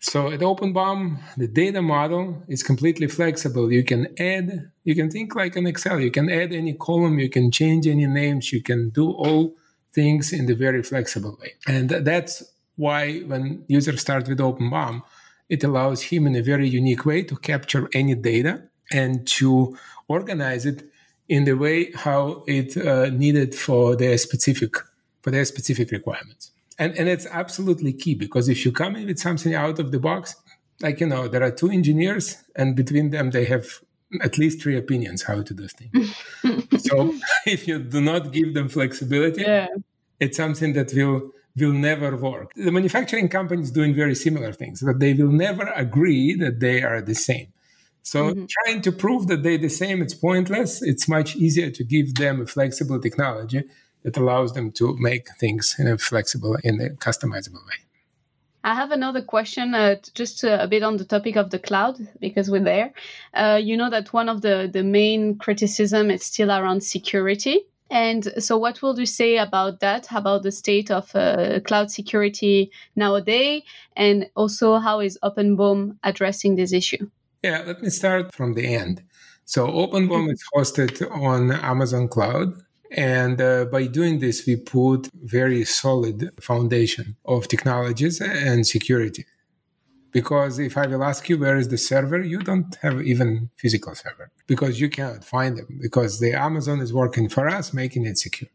So 0.00 0.30
at 0.30 0.40
OpenBOM, 0.40 1.18
the 1.36 1.48
data 1.48 1.82
model 1.82 2.42
is 2.48 2.62
completely 2.62 3.08
flexible. 3.08 3.70
You 3.70 3.84
can 3.84 4.06
add, 4.18 4.70
you 4.84 4.94
can 4.94 5.10
think 5.10 5.34
like 5.34 5.54
an 5.56 5.66
Excel. 5.66 6.00
You 6.00 6.10
can 6.10 6.30
add 6.30 6.54
any 6.54 6.72
column, 6.72 7.18
you 7.18 7.28
can 7.28 7.50
change 7.50 7.86
any 7.86 8.06
names, 8.06 8.52
you 8.54 8.62
can 8.62 8.88
do 8.88 9.10
all 9.10 9.54
things 9.92 10.32
in 10.32 10.46
the 10.46 10.54
very 10.54 10.82
flexible 10.82 11.36
way. 11.42 11.54
And 11.66 11.90
that's 11.90 12.42
why 12.78 13.18
when 13.20 13.64
users 13.66 14.00
start 14.00 14.26
with 14.28 14.38
OpenBOM, 14.38 15.02
it 15.48 15.64
allows 15.64 16.00
him 16.02 16.26
in 16.26 16.36
a 16.36 16.42
very 16.42 16.68
unique 16.68 17.04
way 17.04 17.22
to 17.24 17.36
capture 17.36 17.88
any 17.92 18.14
data 18.14 18.62
and 18.92 19.26
to 19.26 19.76
organize 20.08 20.64
it 20.64 20.88
in 21.28 21.44
the 21.44 21.54
way 21.54 21.90
how 21.92 22.44
it 22.46 22.76
uh, 22.76 23.10
needed 23.10 23.54
for 23.54 23.96
their 23.96 24.16
specific 24.16 24.74
for 25.22 25.30
their 25.30 25.44
specific 25.44 25.90
requirements. 25.90 26.52
And 26.78 26.96
and 26.96 27.08
it's 27.08 27.26
absolutely 27.26 27.92
key 27.92 28.14
because 28.14 28.48
if 28.48 28.64
you 28.64 28.72
come 28.72 28.96
in 28.96 29.06
with 29.06 29.18
something 29.18 29.54
out 29.54 29.78
of 29.78 29.90
the 29.90 29.98
box, 29.98 30.36
like 30.80 31.00
you 31.00 31.06
know, 31.06 31.28
there 31.28 31.42
are 31.42 31.50
two 31.50 31.70
engineers, 31.70 32.36
and 32.56 32.76
between 32.76 33.10
them 33.10 33.30
they 33.30 33.44
have 33.46 33.66
at 34.22 34.38
least 34.38 34.62
three 34.62 34.76
opinions 34.76 35.22
how 35.22 35.42
to 35.42 35.52
do 35.52 35.66
things. 35.68 36.14
so 36.86 37.14
if 37.46 37.66
you 37.66 37.78
do 37.80 38.00
not 38.00 38.32
give 38.32 38.54
them 38.54 38.68
flexibility, 38.68 39.42
yeah. 39.42 39.66
it's 40.20 40.36
something 40.36 40.72
that 40.74 40.92
will 40.94 41.32
will 41.60 41.72
never 41.72 42.16
work. 42.16 42.52
The 42.54 42.72
manufacturing 42.72 43.28
company 43.28 43.62
is 43.62 43.70
doing 43.70 43.94
very 43.94 44.14
similar 44.14 44.52
things, 44.52 44.82
but 44.82 44.98
they 44.98 45.14
will 45.14 45.32
never 45.32 45.64
agree 45.74 46.34
that 46.36 46.60
they 46.60 46.82
are 46.82 47.00
the 47.00 47.14
same. 47.14 47.48
So 48.02 48.30
mm-hmm. 48.30 48.46
trying 48.56 48.80
to 48.82 48.92
prove 48.92 49.26
that 49.28 49.42
they're 49.42 49.58
the 49.58 49.68
same, 49.68 50.00
it's 50.00 50.14
pointless. 50.14 50.82
It's 50.82 51.08
much 51.08 51.36
easier 51.36 51.70
to 51.70 51.84
give 51.84 52.14
them 52.14 52.40
a 52.40 52.46
flexible 52.46 53.00
technology 53.00 53.64
that 54.02 54.16
allows 54.16 54.54
them 54.54 54.72
to 54.72 54.96
make 54.98 55.26
things 55.38 55.74
in 55.78 55.86
a 55.86 55.98
flexible 55.98 56.56
and 56.64 56.80
a 56.80 56.90
customizable 56.90 57.64
way. 57.66 57.80
I 58.64 58.74
have 58.74 58.90
another 58.90 59.22
question, 59.22 59.74
uh, 59.74 59.96
just 60.14 60.44
uh, 60.44 60.58
a 60.60 60.68
bit 60.68 60.82
on 60.82 60.96
the 60.96 61.04
topic 61.04 61.36
of 61.36 61.50
the 61.50 61.58
cloud, 61.58 61.96
because 62.20 62.50
we're 62.50 62.64
there. 62.64 62.92
Uh, 63.32 63.58
you 63.62 63.76
know 63.76 63.90
that 63.90 64.12
one 64.12 64.28
of 64.28 64.42
the, 64.42 64.68
the 64.72 64.82
main 64.82 65.38
criticism 65.38 66.10
is 66.10 66.24
still 66.24 66.50
around 66.50 66.82
security. 66.82 67.60
And 67.90 68.32
so, 68.42 68.58
what 68.58 68.82
will 68.82 68.98
you 68.98 69.06
say 69.06 69.38
about 69.38 69.80
that? 69.80 70.08
About 70.10 70.42
the 70.42 70.52
state 70.52 70.90
of 70.90 71.14
uh, 71.14 71.60
cloud 71.60 71.90
security 71.90 72.70
nowadays, 72.96 73.62
and 73.96 74.26
also 74.34 74.78
how 74.78 75.00
is 75.00 75.18
OpenBOM 75.22 75.96
addressing 76.02 76.56
this 76.56 76.72
issue? 76.72 77.08
Yeah, 77.42 77.62
let 77.66 77.80
me 77.80 77.90
start 77.90 78.34
from 78.34 78.54
the 78.54 78.74
end. 78.74 79.02
So, 79.44 79.66
OpenBOM 79.66 80.30
is 80.30 80.42
hosted 80.54 81.10
on 81.10 81.52
Amazon 81.52 82.08
Cloud, 82.08 82.54
and 82.90 83.40
uh, 83.40 83.64
by 83.66 83.86
doing 83.86 84.18
this, 84.18 84.46
we 84.46 84.56
put 84.56 85.08
very 85.24 85.64
solid 85.64 86.30
foundation 86.40 87.16
of 87.24 87.48
technologies 87.48 88.20
and 88.20 88.66
security. 88.66 89.24
Because 90.12 90.58
if 90.58 90.76
I 90.76 90.86
will 90.86 91.04
ask 91.04 91.28
you 91.28 91.38
where 91.38 91.56
is 91.56 91.68
the 91.68 91.78
server, 91.78 92.20
you 92.20 92.40
don't 92.40 92.74
have 92.82 93.02
even 93.02 93.50
physical 93.56 93.94
server 93.94 94.30
because 94.46 94.80
you 94.80 94.88
cannot 94.88 95.24
find 95.24 95.58
them 95.58 95.78
because 95.80 96.18
the 96.18 96.32
Amazon 96.32 96.80
is 96.80 96.92
working 96.92 97.28
for 97.28 97.48
us, 97.48 97.74
making 97.74 98.06
it 98.06 98.18
secure. 98.18 98.50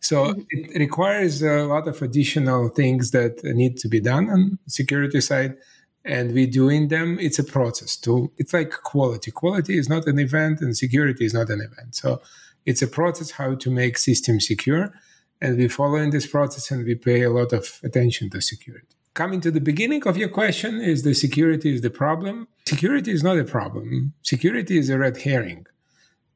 So 0.00 0.16
mm-hmm. 0.26 0.42
it 0.52 0.78
requires 0.78 1.42
a 1.42 1.64
lot 1.64 1.86
of 1.86 2.02
additional 2.02 2.68
things 2.68 3.12
that 3.12 3.42
need 3.44 3.76
to 3.78 3.88
be 3.88 4.00
done 4.00 4.28
on 4.30 4.58
security 4.66 5.20
side 5.20 5.56
and 6.04 6.32
we're 6.32 6.46
doing 6.46 6.86
them 6.86 7.18
it's 7.20 7.40
a 7.40 7.42
process 7.42 7.96
too 7.96 8.30
it's 8.36 8.52
like 8.52 8.70
quality 8.70 9.32
quality 9.32 9.76
is 9.76 9.88
not 9.88 10.06
an 10.06 10.20
event 10.20 10.60
and 10.60 10.76
security 10.76 11.24
is 11.24 11.34
not 11.34 11.50
an 11.50 11.60
event 11.60 11.96
so 11.96 12.20
it's 12.66 12.82
a 12.82 12.88
process 12.88 13.30
how 13.30 13.54
to 13.54 13.70
make 13.70 13.96
system 13.96 14.40
secure. 14.40 14.92
And 15.40 15.56
we 15.56 15.68
follow 15.68 15.96
in 15.96 16.10
this 16.10 16.26
process 16.26 16.70
and 16.70 16.84
we 16.84 16.96
pay 16.96 17.22
a 17.22 17.30
lot 17.30 17.52
of 17.52 17.80
attention 17.84 18.28
to 18.30 18.40
security. 18.40 18.95
Coming 19.16 19.40
to 19.40 19.50
the 19.50 19.62
beginning 19.62 20.06
of 20.06 20.18
your 20.18 20.28
question, 20.28 20.82
is 20.82 21.02
the 21.02 21.14
security 21.14 21.74
is 21.74 21.80
the 21.80 21.88
problem? 21.88 22.48
Security 22.66 23.10
is 23.10 23.22
not 23.22 23.38
a 23.38 23.44
problem. 23.44 24.12
Security 24.20 24.76
is 24.76 24.90
a 24.90 24.98
red 24.98 25.16
herring. 25.16 25.66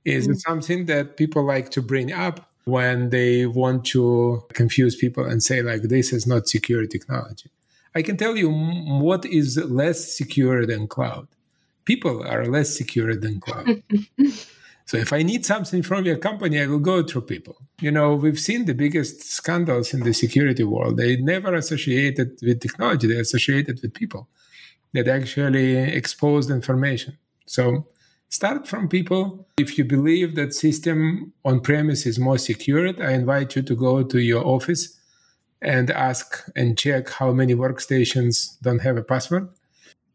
Is 0.07 0.27
mm. 0.27 0.41
something 0.41 0.87
that 0.87 1.19
people 1.19 1.43
like 1.45 1.69
to 1.73 1.83
bring 1.83 2.11
up 2.11 2.51
when 2.65 3.11
they 3.11 3.45
want 3.45 3.85
to 3.93 4.43
confuse 4.55 4.97
people 4.97 5.27
and 5.27 5.43
say 5.43 5.61
like 5.61 5.83
this 5.83 6.11
is 6.11 6.27
not 6.27 6.49
secure 6.49 6.87
technology. 6.87 7.51
I 7.95 8.01
can 8.01 8.17
tell 8.17 8.35
you 8.35 8.51
what 8.51 9.27
is 9.27 9.59
less 9.59 10.17
secure 10.17 10.65
than 10.65 10.89
cloud. 10.89 11.29
People 11.85 12.27
are 12.27 12.47
less 12.47 12.75
secure 12.75 13.15
than 13.15 13.41
cloud. 13.41 13.83
So 14.91 14.97
if 14.97 15.13
I 15.13 15.23
need 15.23 15.47
something 15.47 15.85
from 15.85 16.05
your 16.05 16.17
company, 16.17 16.61
I 16.61 16.67
will 16.67 16.81
go 16.81 17.05
through 17.05 17.21
people. 17.21 17.57
You 17.81 17.93
know, 17.93 18.17
we've 18.17 18.41
seen 18.41 18.65
the 18.65 18.75
biggest 18.75 19.23
scandals 19.23 19.95
in 19.95 20.01
the 20.01 20.13
security 20.13 20.65
world. 20.65 20.97
They 20.97 21.15
never 21.15 21.55
associated 21.55 22.41
with 22.43 22.59
technology, 22.59 23.07
they 23.07 23.21
associated 23.21 23.79
with 23.81 23.95
people 23.95 24.29
that 24.93 25.07
actually 25.07 25.77
exposed 25.77 26.51
information. 26.51 27.17
So 27.47 27.87
start 28.31 28.67
from 28.67 28.89
people. 28.89 29.47
If 29.59 29.79
you 29.79 29.85
believe 29.85 30.35
that 30.35 30.55
system 30.55 31.35
on 31.45 31.61
premise 31.61 32.05
is 32.05 32.19
more 32.19 32.39
secured, 32.39 33.01
I 33.01 33.13
invite 33.13 33.55
you 33.55 33.63
to 33.63 33.77
go 33.77 34.03
to 34.03 34.19
your 34.19 34.45
office 34.45 34.99
and 35.63 35.89
ask 35.93 36.51
and 36.57 36.77
check 36.77 37.11
how 37.11 37.31
many 37.31 37.55
workstations 37.55 38.61
don't 38.61 38.81
have 38.81 38.97
a 38.97 39.05
password. 39.05 39.51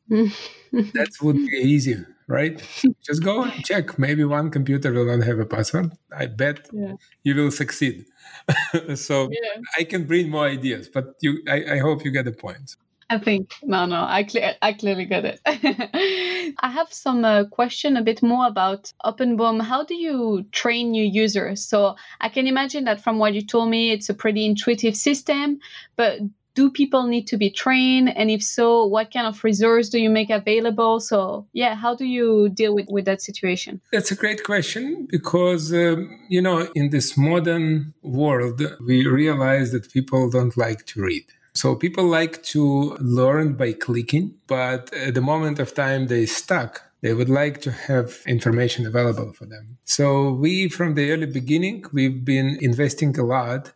That 0.10 1.10
would 1.22 1.38
be 1.38 1.58
easy 1.58 2.06
right? 2.28 2.62
Just 3.04 3.24
go 3.24 3.44
and 3.44 3.66
check. 3.66 3.98
Maybe 4.00 4.24
one 4.24 4.50
computer 4.50 4.92
will 4.92 5.06
not 5.06 5.26
have 5.26 5.40
a 5.40 5.46
password. 5.46 5.92
I 6.16 6.28
bet 6.28 6.68
yeah. 6.72 6.94
you 7.24 7.36
will 7.36 7.52
succeed. 7.52 8.06
so 8.96 9.30
yeah. 9.32 9.62
I 9.78 9.84
can 9.84 10.06
bring 10.06 10.30
more 10.30 10.46
ideas, 10.46 10.90
but 10.90 11.16
you, 11.22 11.42
I, 11.48 11.76
I, 11.76 11.78
hope 11.80 12.04
you 12.04 12.12
get 12.12 12.26
the 12.26 12.32
point. 12.32 12.76
I 13.10 13.20
think 13.20 13.54
no, 13.62 13.86
no, 13.86 14.04
I 14.04 14.24
clear, 14.24 14.56
I 14.62 14.74
clearly 14.74 15.06
get 15.06 15.26
it. 15.26 15.40
I 16.60 16.70
have 16.70 16.92
some 16.92 17.24
uh, 17.24 17.46
question 17.46 17.98
a 17.98 18.02
bit 18.02 18.24
more 18.24 18.48
about 18.48 18.92
OpenBOM. 19.06 19.62
How 19.62 19.84
do 19.84 19.94
you 19.94 20.46
train 20.52 20.92
new 20.92 21.04
users? 21.04 21.64
So 21.64 21.96
I 22.20 22.30
can 22.30 22.48
imagine 22.48 22.86
that 22.86 23.02
from 23.02 23.20
what 23.20 23.36
you 23.36 23.46
told 23.46 23.70
me, 23.70 23.92
it's 23.92 24.10
a 24.10 24.14
pretty 24.16 24.46
intuitive 24.46 24.96
system. 24.96 25.60
But 25.96 26.20
do 26.56 26.72
people 26.72 27.04
need 27.06 27.28
to 27.28 27.38
be 27.38 27.50
trained? 27.50 28.16
And 28.18 28.32
if 28.32 28.42
so 28.42 28.86
what 28.86 29.14
kind 29.14 29.28
of 29.28 29.44
resource 29.44 29.90
do 29.90 30.00
you 30.00 30.10
make 30.10 30.30
available? 30.30 31.00
So 31.00 31.46
yeah 31.54 31.76
how 31.76 31.94
do 31.96 32.06
you 32.06 32.50
deal 32.50 32.74
with, 32.74 32.88
with 32.90 33.06
that 33.06 33.22
situation? 33.22 33.82
That's 33.92 34.12
a 34.12 34.16
great 34.16 34.44
question 34.44 35.08
because 35.10 35.74
um, 35.74 36.20
you 36.30 36.42
know 36.42 36.68
in 36.74 36.90
this 36.90 37.18
modern 37.18 37.94
world 38.02 38.62
we 38.88 39.06
realize 39.06 39.72
that 39.74 39.92
people 39.92 40.30
don't 40.30 40.56
like 40.58 40.86
to 40.88 41.02
read. 41.02 41.26
So 41.54 41.76
people 41.76 42.06
like 42.06 42.44
to 42.56 42.98
learn 43.00 43.54
by 43.54 43.74
clicking 43.74 44.36
but 44.48 44.94
at 44.94 45.14
the 45.14 45.22
moment 45.22 45.60
of 45.60 45.74
time 45.74 46.08
they 46.08 46.26
stuck. 46.26 46.82
They 47.02 47.14
would 47.14 47.30
like 47.30 47.62
to 47.62 47.72
have 47.72 48.24
information 48.26 48.88
available 48.88 49.32
for 49.34 49.46
them. 49.46 49.78
So 49.84 50.32
we 50.32 50.70
from 50.70 50.96
the 50.96 51.12
early 51.12 51.28
beginning 51.28 51.86
we've 51.92 52.24
been 52.26 52.58
investing 52.62 53.18
a 53.20 53.24
lot 53.24 53.74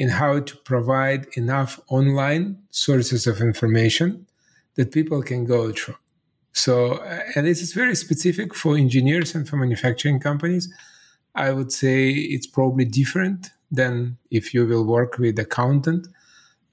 in 0.00 0.08
how 0.08 0.40
to 0.40 0.56
provide 0.72 1.26
enough 1.34 1.78
online 1.88 2.56
sources 2.70 3.26
of 3.26 3.42
information 3.42 4.26
that 4.76 4.92
people 4.92 5.22
can 5.22 5.44
go 5.44 5.70
through. 5.72 6.00
So, 6.52 6.92
uh, 6.94 7.20
and 7.34 7.46
this 7.46 7.60
is 7.60 7.74
very 7.74 7.94
specific 7.94 8.54
for 8.54 8.78
engineers 8.78 9.34
and 9.34 9.46
for 9.46 9.56
manufacturing 9.58 10.18
companies. 10.18 10.72
I 11.34 11.52
would 11.52 11.70
say 11.70 12.08
it's 12.08 12.46
probably 12.46 12.86
different 12.86 13.50
than 13.70 14.16
if 14.30 14.54
you 14.54 14.66
will 14.66 14.86
work 14.86 15.18
with 15.18 15.38
accountant 15.38 16.08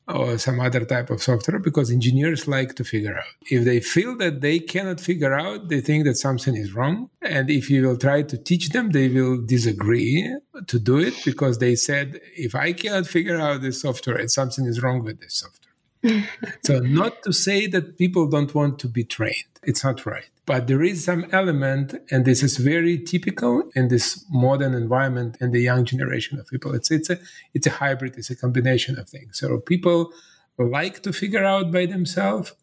or 0.07 0.37
some 0.37 0.59
other 0.59 0.85
type 0.85 1.09
of 1.09 1.21
software 1.21 1.59
because 1.59 1.91
engineers 1.91 2.47
like 2.47 2.75
to 2.75 2.83
figure 2.83 3.17
out. 3.17 3.35
If 3.49 3.65
they 3.65 3.79
feel 3.79 4.17
that 4.17 4.41
they 4.41 4.59
cannot 4.59 5.01
figure 5.01 5.33
out, 5.33 5.69
they 5.69 5.81
think 5.81 6.05
that 6.05 6.15
something 6.15 6.55
is 6.55 6.73
wrong. 6.73 7.09
And 7.21 7.49
if 7.49 7.69
you 7.69 7.85
will 7.85 7.97
try 7.97 8.21
to 8.21 8.37
teach 8.37 8.69
them, 8.69 8.91
they 8.91 9.09
will 9.09 9.41
disagree 9.41 10.33
to 10.67 10.79
do 10.79 10.97
it 10.97 11.15
because 11.25 11.57
they 11.59 11.75
said, 11.75 12.19
if 12.35 12.55
I 12.55 12.73
cannot 12.73 13.07
figure 13.07 13.39
out 13.39 13.61
this 13.61 13.81
software, 13.81 14.25
something 14.27 14.65
is 14.65 14.81
wrong 14.81 15.03
with 15.03 15.19
this 15.19 15.35
software. 15.35 15.67
so, 16.63 16.79
not 16.79 17.23
to 17.23 17.33
say 17.33 17.67
that 17.67 17.97
people 17.97 18.27
don't 18.27 18.53
want 18.53 18.79
to 18.79 18.87
be 18.87 19.03
trained, 19.03 19.45
it's 19.63 19.83
not 19.83 20.05
right. 20.05 20.29
But 20.47 20.67
there 20.67 20.81
is 20.81 21.03
some 21.03 21.25
element, 21.33 21.93
and 22.09 22.23
this 22.23 22.41
is 22.41 22.55
very 22.55 22.97
typical 22.97 23.69
in 23.75 23.89
this 23.89 24.25
modern 24.31 24.73
environment 24.73 25.35
and 25.41 25.51
the 25.51 25.59
young 25.59 25.83
generation 25.83 26.39
of 26.39 26.47
people. 26.47 26.73
It's 26.73 26.89
it's 26.89 27.09
a 27.09 27.19
it's 27.53 27.67
a 27.67 27.75
hybrid, 27.81 28.17
it's 28.17 28.29
a 28.29 28.35
combination 28.35 28.97
of 28.97 29.09
things. 29.09 29.37
So 29.39 29.59
people 29.59 30.13
like 30.57 31.03
to 31.03 31.11
figure 31.11 31.43
out 31.43 31.71
by 31.71 31.85
themselves. 31.85 32.53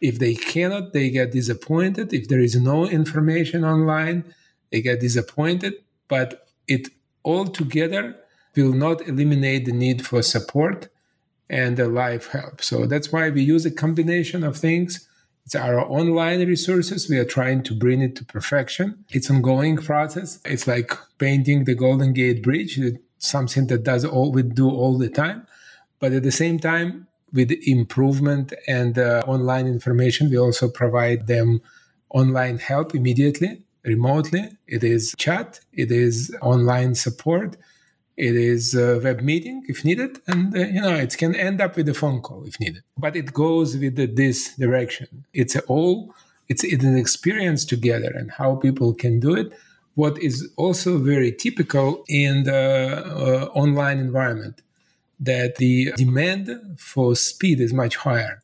If 0.00 0.18
they 0.18 0.34
cannot, 0.34 0.92
they 0.92 1.08
get 1.10 1.30
disappointed. 1.30 2.12
If 2.12 2.26
there 2.28 2.40
is 2.40 2.56
no 2.56 2.86
information 2.86 3.64
online, 3.64 4.24
they 4.72 4.80
get 4.82 4.98
disappointed. 5.00 5.74
But 6.08 6.48
it 6.66 6.88
all 7.22 7.46
together 7.46 8.16
will 8.56 8.72
not 8.72 9.06
eliminate 9.06 9.66
the 9.66 9.72
need 9.84 10.04
for 10.04 10.20
support 10.22 10.88
and 11.48 11.76
the 11.76 11.86
live 11.86 12.26
help. 12.28 12.60
So 12.62 12.86
that's 12.86 13.12
why 13.12 13.30
we 13.30 13.42
use 13.42 13.64
a 13.66 13.70
combination 13.70 14.42
of 14.42 14.56
things 14.56 15.06
it's 15.44 15.54
our 15.54 15.80
online 15.80 16.46
resources. 16.46 17.08
We 17.08 17.18
are 17.18 17.24
trying 17.24 17.62
to 17.64 17.74
bring 17.74 18.02
it 18.02 18.14
to 18.16 18.24
perfection. 18.24 19.04
It's 19.10 19.30
ongoing 19.30 19.76
process. 19.76 20.38
It's 20.44 20.66
like 20.66 20.92
painting 21.18 21.64
the 21.64 21.74
Golden 21.74 22.12
Gate 22.12 22.42
Bridge. 22.42 22.78
It's 22.78 22.98
something 23.18 23.66
that 23.68 23.82
does 23.82 24.04
all 24.04 24.32
we 24.32 24.42
do 24.42 24.68
all 24.68 24.96
the 24.98 25.08
time. 25.08 25.46
But 25.98 26.12
at 26.12 26.22
the 26.22 26.32
same 26.32 26.58
time, 26.58 27.08
with 27.32 27.52
improvement 27.66 28.52
and 28.66 28.98
uh, 28.98 29.22
online 29.26 29.66
information, 29.66 30.30
we 30.30 30.38
also 30.38 30.68
provide 30.68 31.26
them 31.26 31.60
online 32.10 32.58
help 32.58 32.94
immediately, 32.94 33.62
remotely. 33.84 34.56
It 34.66 34.82
is 34.82 35.14
chat, 35.16 35.60
it 35.72 35.90
is 35.92 36.34
online 36.42 36.94
support, 36.94 37.56
it 38.28 38.36
is 38.36 38.74
a 38.74 39.00
web 39.00 39.20
meeting 39.22 39.64
if 39.66 39.84
needed, 39.84 40.12
and 40.26 40.54
uh, 40.54 40.60
you 40.60 40.80
know 40.80 40.94
it 40.94 41.16
can 41.16 41.34
end 41.34 41.60
up 41.60 41.76
with 41.76 41.88
a 41.88 41.94
phone 41.94 42.20
call 42.20 42.44
if 42.44 42.60
needed. 42.60 42.82
But 42.96 43.16
it 43.16 43.32
goes 43.32 43.76
with 43.76 43.96
the, 43.96 44.06
this 44.06 44.54
direction. 44.56 45.24
It's 45.32 45.56
all 45.72 46.14
it's, 46.50 46.64
it's 46.64 46.84
an 46.84 46.98
experience 46.98 47.64
together 47.64 48.12
and 48.14 48.30
how 48.32 48.56
people 48.56 48.92
can 48.92 49.20
do 49.20 49.34
it. 49.34 49.52
What 49.94 50.18
is 50.18 50.50
also 50.56 50.98
very 50.98 51.32
typical 51.32 52.04
in 52.08 52.42
the 52.44 53.04
uh, 53.06 53.44
online 53.54 53.98
environment 53.98 54.60
that 55.20 55.56
the 55.56 55.92
demand 55.96 56.76
for 56.78 57.14
speed 57.14 57.60
is 57.60 57.72
much 57.72 57.96
higher 57.96 58.42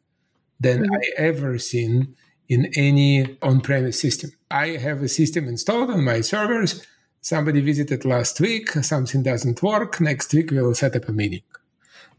than 0.61 0.85
mm-hmm. 0.85 0.95
I 0.95 1.03
ever 1.17 1.59
seen 1.59 2.15
in 2.49 2.71
any 2.77 3.37
on-premise 3.43 4.01
system. 4.01 4.31
I 4.51 4.69
have 4.87 5.03
a 5.03 5.09
system 5.09 5.49
installed 5.49 5.91
on 5.91 6.05
my 6.05 6.21
servers 6.21 6.87
somebody 7.27 7.61
visited 7.61 8.05
last 8.05 8.41
week, 8.41 8.71
something 8.71 9.23
doesn't 9.23 9.61
work. 9.63 10.01
Next 10.01 10.33
week 10.33 10.51
we'll 10.53 10.75
set 10.75 10.95
up 10.95 11.09
a 11.09 11.13
meeting. 11.13 11.43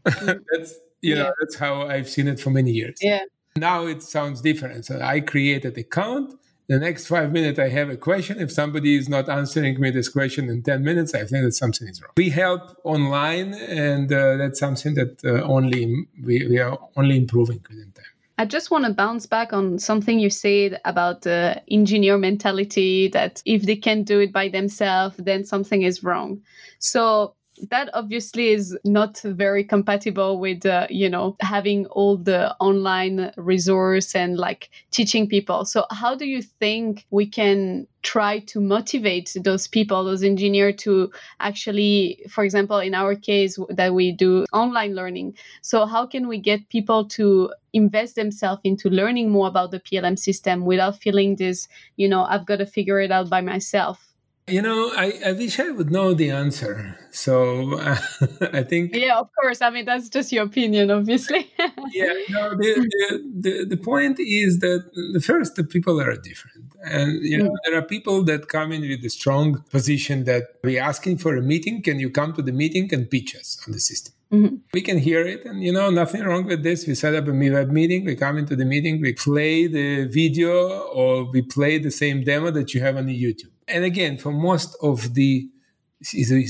Mm. 0.04 0.40
that's 0.50 0.74
you 1.00 1.14
yeah. 1.14 1.22
know 1.22 1.32
that's 1.40 1.56
how 1.56 1.82
I've 1.82 2.08
seen 2.08 2.28
it 2.28 2.38
for 2.38 2.50
many 2.50 2.72
years. 2.72 2.98
Yeah. 3.00 3.22
Now 3.56 3.86
it 3.86 4.02
sounds 4.02 4.40
different. 4.40 4.84
So 4.84 5.00
I 5.00 5.20
create 5.20 5.64
an 5.64 5.78
account 5.78 6.34
the 6.68 6.78
next 6.78 7.06
five 7.06 7.32
minutes 7.32 7.58
I 7.58 7.70
have 7.70 7.88
a 7.88 7.96
question. 7.96 8.38
If 8.38 8.52
somebody 8.52 8.96
is 8.96 9.08
not 9.08 9.28
answering 9.30 9.80
me 9.80 9.90
this 9.90 10.10
question 10.10 10.50
in 10.50 10.62
10 10.62 10.84
minutes, 10.84 11.14
I 11.14 11.24
think 11.24 11.44
that 11.44 11.52
something 11.52 11.88
is 11.88 12.02
wrong. 12.02 12.12
We 12.18 12.28
help 12.28 12.76
online, 12.84 13.54
and 13.54 14.12
uh, 14.12 14.36
that's 14.36 14.60
something 14.60 14.92
that 14.94 15.24
uh, 15.24 15.42
only 15.44 16.06
we, 16.22 16.46
we 16.46 16.58
are 16.58 16.78
only 16.94 17.16
improving 17.16 17.60
within 17.68 17.90
time. 17.92 18.04
I 18.40 18.44
just 18.44 18.70
want 18.70 18.84
to 18.84 18.92
bounce 18.94 19.26
back 19.26 19.52
on 19.52 19.80
something 19.80 20.20
you 20.20 20.30
said 20.30 20.80
about 20.84 21.22
the 21.22 21.60
engineer 21.68 22.16
mentality 22.16 23.08
that 23.08 23.42
if 23.44 23.62
they 23.62 23.74
can't 23.74 24.06
do 24.06 24.20
it 24.20 24.32
by 24.32 24.48
themselves, 24.48 25.16
then 25.16 25.44
something 25.44 25.82
is 25.82 26.04
wrong. 26.04 26.40
So 26.78 27.34
that 27.70 27.90
obviously 27.94 28.48
is 28.48 28.76
not 28.84 29.20
very 29.20 29.64
compatible 29.64 30.38
with 30.38 30.64
uh, 30.66 30.86
you 30.90 31.08
know 31.08 31.36
having 31.40 31.86
all 31.86 32.16
the 32.16 32.54
online 32.60 33.32
resource 33.36 34.14
and 34.14 34.36
like 34.38 34.70
teaching 34.90 35.28
people. 35.28 35.64
So 35.64 35.86
how 35.90 36.14
do 36.14 36.26
you 36.26 36.42
think 36.42 37.06
we 37.10 37.26
can 37.26 37.86
try 38.02 38.38
to 38.38 38.60
motivate 38.60 39.36
those 39.42 39.66
people 39.66 40.04
those 40.04 40.22
engineers 40.22 40.76
to 40.78 41.10
actually 41.40 42.24
for 42.30 42.44
example 42.44 42.78
in 42.78 42.94
our 42.94 43.14
case 43.14 43.58
that 43.70 43.94
we 43.94 44.12
do 44.12 44.44
online 44.52 44.94
learning? 44.94 45.36
So 45.62 45.86
how 45.86 46.06
can 46.06 46.28
we 46.28 46.38
get 46.38 46.68
people 46.68 47.06
to 47.10 47.52
invest 47.72 48.14
themselves 48.14 48.60
into 48.64 48.88
learning 48.88 49.30
more 49.30 49.46
about 49.46 49.70
the 49.70 49.80
plm 49.80 50.18
system 50.18 50.64
without 50.64 50.98
feeling 50.98 51.36
this 51.36 51.68
you 51.96 52.08
know 52.08 52.24
i've 52.24 52.46
got 52.46 52.56
to 52.56 52.66
figure 52.66 52.98
it 52.98 53.10
out 53.10 53.28
by 53.28 53.42
myself 53.42 54.07
you 54.48 54.62
know, 54.62 54.92
I, 54.96 55.18
I 55.26 55.32
wish 55.32 55.58
I 55.60 55.70
would 55.70 55.90
know 55.90 56.14
the 56.14 56.30
answer. 56.30 56.98
So 57.10 57.78
uh, 57.78 57.98
I 58.52 58.62
think. 58.62 58.94
Yeah, 58.94 59.18
of 59.18 59.28
course. 59.40 59.62
I 59.62 59.70
mean, 59.70 59.84
that's 59.84 60.08
just 60.08 60.32
your 60.32 60.44
opinion, 60.44 60.90
obviously. 60.90 61.50
yeah, 61.92 62.12
no, 62.30 62.50
the, 62.50 62.88
the, 62.90 63.32
the, 63.40 63.66
the, 63.70 63.76
point 63.76 64.18
is 64.20 64.58
that 64.60 64.90
the 65.12 65.20
first, 65.20 65.56
the 65.56 65.64
people 65.64 66.00
are 66.00 66.16
different. 66.16 66.74
And, 66.84 67.22
you 67.24 67.38
know, 67.38 67.50
mm. 67.50 67.56
there 67.64 67.76
are 67.78 67.82
people 67.82 68.22
that 68.24 68.48
come 68.48 68.72
in 68.72 68.82
with 68.82 69.04
a 69.04 69.10
strong 69.10 69.62
position 69.70 70.24
that 70.24 70.44
we're 70.62 70.82
asking 70.82 71.18
for 71.18 71.36
a 71.36 71.42
meeting. 71.42 71.82
Can 71.82 71.98
you 71.98 72.10
come 72.10 72.32
to 72.34 72.42
the 72.42 72.52
meeting 72.52 72.92
and 72.92 73.10
pitch 73.10 73.34
us 73.36 73.58
on 73.66 73.72
the 73.72 73.80
system? 73.80 74.14
Mm-hmm. 74.32 74.56
We 74.74 74.82
can 74.82 74.98
hear 74.98 75.26
it, 75.26 75.46
and 75.46 75.62
you 75.62 75.72
know, 75.72 75.88
nothing 75.88 76.22
wrong 76.22 76.44
with 76.44 76.62
this. 76.62 76.86
We 76.86 76.94
set 76.94 77.14
up 77.14 77.28
a 77.28 77.32
web 77.32 77.70
meeting, 77.70 78.04
we 78.04 78.14
come 78.14 78.36
into 78.36 78.56
the 78.56 78.66
meeting, 78.66 79.00
we 79.00 79.14
play 79.14 79.66
the 79.66 80.04
video, 80.04 80.68
or 80.82 81.24
we 81.24 81.40
play 81.40 81.78
the 81.78 81.90
same 81.90 82.24
demo 82.24 82.50
that 82.50 82.74
you 82.74 82.82
have 82.82 82.98
on 82.98 83.06
the 83.06 83.24
YouTube 83.24 83.52
and 83.68 83.84
again, 83.84 84.18
for 84.18 84.32
most 84.32 84.76
of 84.82 85.14
the 85.14 85.48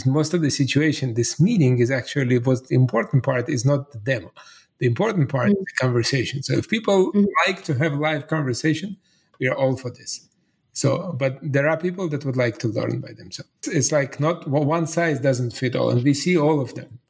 most 0.05 0.35
of 0.35 0.43
the 0.43 0.51
situation, 0.51 1.15
this 1.15 1.41
meeting 1.41 1.79
is 1.79 1.91
actually 1.91 2.39
what 2.39 2.69
the 2.69 2.75
important 2.75 3.23
part 3.23 3.49
is 3.49 3.65
not 3.65 3.93
the 3.93 3.99
demo. 3.99 4.31
The 4.79 4.87
important 4.87 5.29
part 5.29 5.51
mm-hmm. 5.51 5.61
is 5.61 5.65
the 5.73 5.85
conversation. 5.85 6.43
So 6.43 6.53
if 6.55 6.69
people 6.69 7.13
mm-hmm. 7.13 7.25
like 7.47 7.65
to 7.65 7.75
have 7.75 7.95
live 7.95 8.29
conversation, 8.29 8.97
we 9.41 9.49
are 9.49 9.57
all 9.57 9.77
for 9.77 9.91
this. 9.91 10.29
So, 10.73 11.13
but 11.19 11.39
there 11.43 11.69
are 11.69 11.77
people 11.77 12.09
that 12.11 12.25
would 12.25 12.37
like 12.37 12.59
to 12.59 12.69
learn 12.69 13.01
by 13.01 13.13
themselves. 13.13 13.51
It's 13.67 13.91
like 13.91 14.21
not 14.21 14.47
one 14.47 14.87
size 14.87 15.19
doesn't 15.19 15.53
fit 15.53 15.75
all, 15.75 15.91
and 15.91 16.05
we 16.05 16.15
see 16.15 16.39
all 16.39 16.61
of 16.61 16.75
them. 16.75 17.01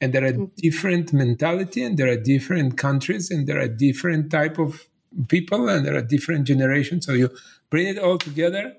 And 0.00 0.12
there 0.12 0.24
are 0.24 0.32
mm-hmm. 0.32 0.44
different 0.58 1.12
mentality, 1.12 1.82
and 1.82 1.96
there 1.96 2.08
are 2.08 2.16
different 2.16 2.76
countries, 2.78 3.30
and 3.30 3.46
there 3.48 3.58
are 3.58 3.66
different 3.66 4.30
type 4.30 4.58
of 4.58 4.86
people, 5.28 5.68
and 5.68 5.84
there 5.84 5.96
are 5.96 6.02
different 6.02 6.46
generations. 6.46 7.06
So 7.06 7.14
you 7.14 7.30
bring 7.70 7.88
it 7.88 7.98
all 7.98 8.18
together, 8.18 8.74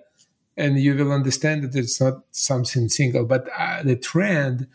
and 0.57 0.79
you 0.79 0.95
will 0.95 1.11
understand 1.11 1.63
that 1.63 1.75
it's 1.75 2.01
not 2.01 2.23
something 2.31 2.89
single. 2.89 3.25
But 3.25 3.47
uh, 3.57 3.83
the 3.83 3.95
trend 3.95 4.67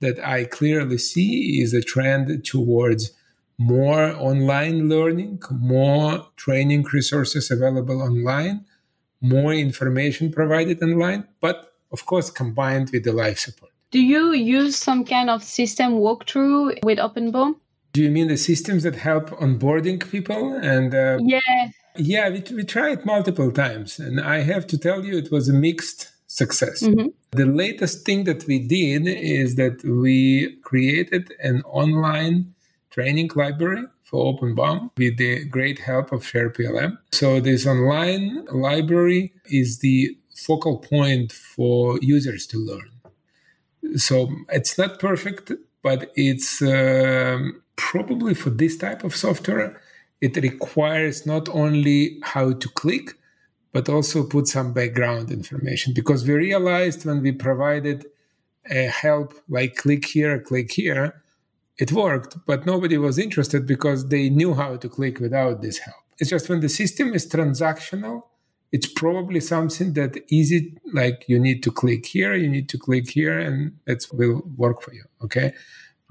that 0.00 0.18
I 0.24 0.44
clearly 0.44 0.98
see 0.98 1.60
is 1.62 1.72
a 1.72 1.82
trend 1.82 2.44
towards 2.44 3.12
more 3.58 4.14
online 4.16 4.88
learning, 4.88 5.42
more 5.50 6.26
training 6.36 6.84
resources 6.92 7.50
available 7.50 8.00
online, 8.02 8.64
more 9.20 9.52
information 9.52 10.32
provided 10.32 10.82
online, 10.82 11.24
but 11.40 11.74
of 11.92 12.06
course 12.06 12.30
combined 12.30 12.90
with 12.90 13.04
the 13.04 13.12
live 13.12 13.38
support. 13.38 13.72
Do 13.90 14.00
you 14.00 14.32
use 14.32 14.76
some 14.76 15.04
kind 15.04 15.28
of 15.28 15.42
system 15.42 15.94
walkthrough 15.94 16.84
with 16.84 16.98
OpenBOM? 16.98 17.56
Do 17.92 18.02
you 18.02 18.10
mean 18.10 18.28
the 18.28 18.36
systems 18.36 18.84
that 18.84 18.94
help 18.94 19.30
onboarding 19.30 20.08
people 20.10 20.54
and? 20.54 20.94
Uh, 20.94 21.18
yeah, 21.20 21.70
yeah, 22.00 22.28
we, 22.30 22.42
we 22.54 22.64
tried 22.64 23.04
multiple 23.04 23.50
times, 23.52 23.98
and 23.98 24.20
I 24.20 24.40
have 24.40 24.66
to 24.68 24.78
tell 24.78 25.04
you, 25.04 25.18
it 25.18 25.30
was 25.30 25.48
a 25.48 25.52
mixed 25.52 26.10
success. 26.26 26.82
Mm-hmm. 26.82 27.08
The 27.32 27.46
latest 27.46 28.06
thing 28.06 28.24
that 28.24 28.46
we 28.46 28.58
did 28.58 29.06
is 29.06 29.56
that 29.56 29.84
we 29.84 30.56
created 30.62 31.32
an 31.42 31.62
online 31.62 32.54
training 32.90 33.30
library 33.34 33.84
for 34.04 34.34
OpenBOM 34.34 34.90
with 34.96 35.16
the 35.18 35.44
great 35.44 35.78
help 35.78 36.12
of 36.12 36.22
SharePLM. 36.22 36.98
So, 37.12 37.40
this 37.40 37.66
online 37.66 38.46
library 38.52 39.32
is 39.46 39.78
the 39.78 40.16
focal 40.34 40.78
point 40.78 41.32
for 41.32 41.98
users 42.00 42.46
to 42.48 42.58
learn. 42.58 42.90
So, 43.96 44.28
it's 44.48 44.76
not 44.78 44.98
perfect, 44.98 45.52
but 45.82 46.10
it's 46.16 46.62
um, 46.62 47.62
probably 47.76 48.34
for 48.34 48.50
this 48.50 48.76
type 48.76 49.04
of 49.04 49.14
software 49.14 49.80
it 50.20 50.36
requires 50.36 51.26
not 51.26 51.48
only 51.48 52.18
how 52.22 52.52
to 52.52 52.68
click, 52.70 53.14
but 53.72 53.88
also 53.88 54.24
put 54.24 54.48
some 54.48 54.72
background 54.72 55.30
information 55.30 55.94
because 55.94 56.26
we 56.26 56.34
realized 56.34 57.04
when 57.04 57.22
we 57.22 57.32
provided 57.32 58.06
a 58.70 58.84
help 58.86 59.34
like 59.48 59.76
click 59.76 60.04
here, 60.04 60.38
click 60.40 60.72
here, 60.72 61.22
it 61.78 61.92
worked, 61.92 62.36
but 62.46 62.66
nobody 62.66 62.98
was 62.98 63.18
interested 63.18 63.66
because 63.66 64.08
they 64.08 64.28
knew 64.28 64.54
how 64.54 64.76
to 64.76 64.88
click 64.88 65.18
without 65.18 65.62
this 65.62 65.78
help. 65.78 65.96
It's 66.18 66.28
just 66.28 66.48
when 66.48 66.60
the 66.60 66.68
system 66.68 67.14
is 67.14 67.26
transactional, 67.26 68.24
it's 68.72 68.86
probably 68.86 69.40
something 69.40 69.94
that 69.94 70.18
easy, 70.28 70.76
like 70.92 71.24
you 71.26 71.38
need 71.38 71.62
to 71.62 71.72
click 71.72 72.06
here, 72.06 72.34
you 72.34 72.48
need 72.48 72.68
to 72.68 72.78
click 72.78 73.10
here, 73.10 73.38
and 73.38 73.78
it 73.86 74.06
will 74.12 74.42
work 74.56 74.82
for 74.82 74.92
you. 74.92 75.04
Okay. 75.24 75.52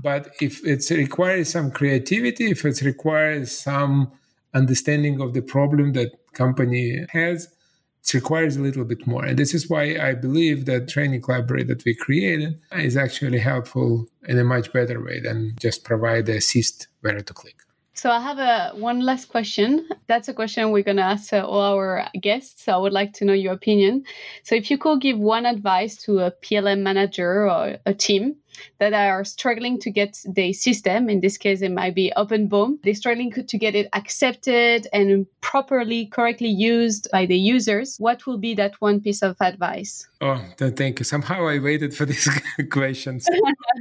But 0.02 0.30
if 0.40 0.66
it 0.66 0.90
requires 0.92 1.50
some 1.50 1.72
creativity, 1.72 2.52
if 2.52 2.64
it 2.66 2.82
requires 2.82 3.52
some 3.52 4.12
understanding 4.54 5.22
of 5.22 5.34
the 5.34 5.42
problem 5.42 5.94
that 5.94 6.12
company 6.34 7.06
has, 7.10 7.50
it 8.04 8.14
requires 8.14 8.56
a 8.56 8.62
little 8.62 8.86
bit 8.86 9.06
more. 9.06 9.26
And 9.26 9.38
this 9.38 9.54
is 9.54 9.70
why 9.70 9.98
I 10.00 10.14
believe 10.14 10.66
that 10.66 10.88
training 10.88 11.24
library 11.28 11.64
that 11.66 11.84
we 11.86 11.94
created 11.94 12.60
is 12.72 12.96
actually 12.96 13.40
helpful 13.40 14.08
in 14.28 14.40
a 14.40 14.44
much 14.44 14.72
better 14.72 15.04
way 15.04 15.20
than 15.20 15.56
just 15.60 15.84
provide 15.84 16.26
the 16.26 16.38
assist 16.38 16.88
where 17.02 17.22
to 17.22 17.34
click. 17.34 17.56
So 17.94 18.10
I 18.10 18.22
have 18.22 18.40
a 18.40 18.72
one 18.80 19.02
last 19.02 19.26
question. 19.26 19.86
That's 20.08 20.30
a 20.30 20.34
question 20.34 20.72
we're 20.72 20.84
going 20.84 20.98
to 20.98 21.04
ask 21.04 21.34
all 21.34 21.60
our 21.60 22.08
guests. 22.22 22.64
So 22.64 22.72
I 22.72 22.78
would 22.78 22.94
like 22.94 23.12
to 23.16 23.26
know 23.26 23.34
your 23.34 23.52
opinion. 23.52 24.06
So 24.44 24.56
if 24.56 24.72
you 24.72 24.78
could 24.78 25.02
give 25.02 25.20
one 25.20 25.46
advice 25.46 25.98
to 26.04 26.20
a 26.20 26.32
PLM 26.32 26.80
manager 26.80 27.50
or 27.50 27.78
a 27.86 27.94
team 27.94 28.38
that 28.80 28.94
are 28.94 29.24
struggling 29.24 29.80
to 29.80 29.90
get 29.92 30.20
the 30.26 30.54
system, 30.54 31.10
in 31.10 31.22
this 31.22 31.38
case 31.38 31.62
it 31.62 31.72
might 31.72 31.96
be 31.96 32.12
OpenBOM, 32.16 32.80
they're 32.84 32.94
struggling 32.94 33.32
to 33.32 33.58
get 33.58 33.76
it 33.76 33.88
accepted 33.94 34.88
and 34.94 35.26
properly, 35.42 36.06
correctly 36.08 36.50
used 36.50 37.08
by 37.12 37.26
the 37.26 37.38
users, 37.38 37.98
what 37.98 38.26
will 38.26 38.38
be 38.38 38.54
that 38.56 38.74
one 38.80 39.00
piece 39.00 39.22
of 39.22 39.36
advice? 39.40 40.08
Oh, 40.22 40.44
thank 40.58 41.00
you. 41.00 41.06
Somehow 41.06 41.48
I 41.48 41.60
waited 41.60 41.96
for 41.96 42.06
these 42.12 42.30
questions. 42.70 43.28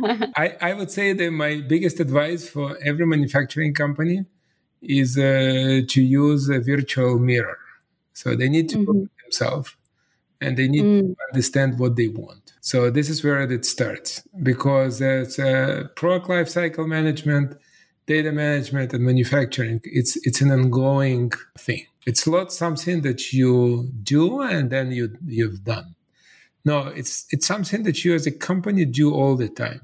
I, 0.36 0.56
I 0.60 0.74
would 0.74 0.90
say 0.90 1.12
that 1.12 1.30
my 1.30 1.60
biggest 1.60 2.00
advice 2.00 2.48
for 2.48 2.78
every 2.84 3.06
manufacturing 3.06 3.74
company 3.74 4.24
is 4.82 5.18
uh, 5.18 5.82
to 5.88 6.02
use 6.02 6.48
a 6.48 6.60
virtual 6.60 7.18
mirror. 7.18 7.58
So 8.12 8.34
they 8.34 8.48
need 8.48 8.68
to 8.70 8.78
mm-hmm. 8.78 9.04
themselves 9.22 9.76
and 10.40 10.56
they 10.56 10.68
need 10.68 10.84
mm. 10.84 11.00
to 11.00 11.16
understand 11.32 11.78
what 11.78 11.96
they 11.96 12.08
want. 12.08 12.47
So 12.68 12.90
this 12.90 13.08
is 13.08 13.24
where 13.24 13.40
it 13.40 13.64
starts 13.64 14.22
because 14.42 15.00
it's 15.00 15.38
a 15.38 15.90
product 15.96 16.28
life 16.28 16.50
cycle 16.50 16.86
management, 16.86 17.56
data 18.04 18.30
management, 18.30 18.92
and 18.92 19.02
manufacturing. 19.06 19.80
It's 19.84 20.18
it's 20.26 20.42
an 20.42 20.50
ongoing 20.50 21.32
thing. 21.58 21.86
It's 22.04 22.26
not 22.26 22.52
something 22.52 23.00
that 23.08 23.32
you 23.32 23.88
do 24.02 24.42
and 24.42 24.68
then 24.68 24.92
you 24.92 25.16
you've 25.26 25.64
done. 25.64 25.94
No, 26.66 26.88
it's 26.88 27.24
it's 27.30 27.46
something 27.46 27.84
that 27.84 28.04
you 28.04 28.14
as 28.14 28.26
a 28.26 28.32
company 28.32 28.84
do 28.84 29.14
all 29.14 29.34
the 29.34 29.48
time. 29.48 29.80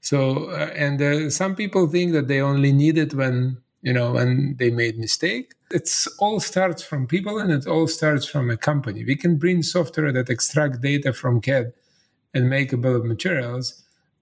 So, 0.00 0.50
uh, 0.50 0.72
and 0.74 1.00
uh, 1.00 1.30
some 1.30 1.54
people 1.54 1.86
think 1.86 2.14
that 2.14 2.26
they 2.26 2.40
only 2.40 2.72
need 2.72 2.98
it 2.98 3.14
when 3.14 3.58
you 3.82 3.92
know 3.92 4.10
when 4.10 4.56
they 4.58 4.72
made 4.72 4.98
mistake. 4.98 5.54
It's 5.70 6.08
all 6.18 6.40
starts 6.40 6.82
from 6.82 7.06
people, 7.06 7.38
and 7.38 7.52
it 7.52 7.68
all 7.68 7.86
starts 7.86 8.26
from 8.26 8.50
a 8.50 8.56
company. 8.56 9.04
We 9.04 9.14
can 9.14 9.36
bring 9.36 9.62
software 9.62 10.10
that 10.10 10.28
extract 10.28 10.80
data 10.80 11.12
from 11.12 11.40
CAD 11.40 11.74
and 12.38 12.48
make 12.48 12.72
a 12.72 12.76
bill 12.76 12.96
of 12.96 13.04
materials, 13.04 13.66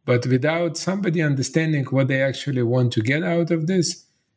but 0.05 0.27
without 0.27 0.77
somebody 0.77 1.21
understanding 1.23 1.85
what 1.85 2.09
they 2.09 2.23
actually 2.23 2.63
want 2.63 2.93
to 2.95 3.03
get 3.13 3.23
out 3.23 3.51
of 3.51 3.67
this, 3.67 3.87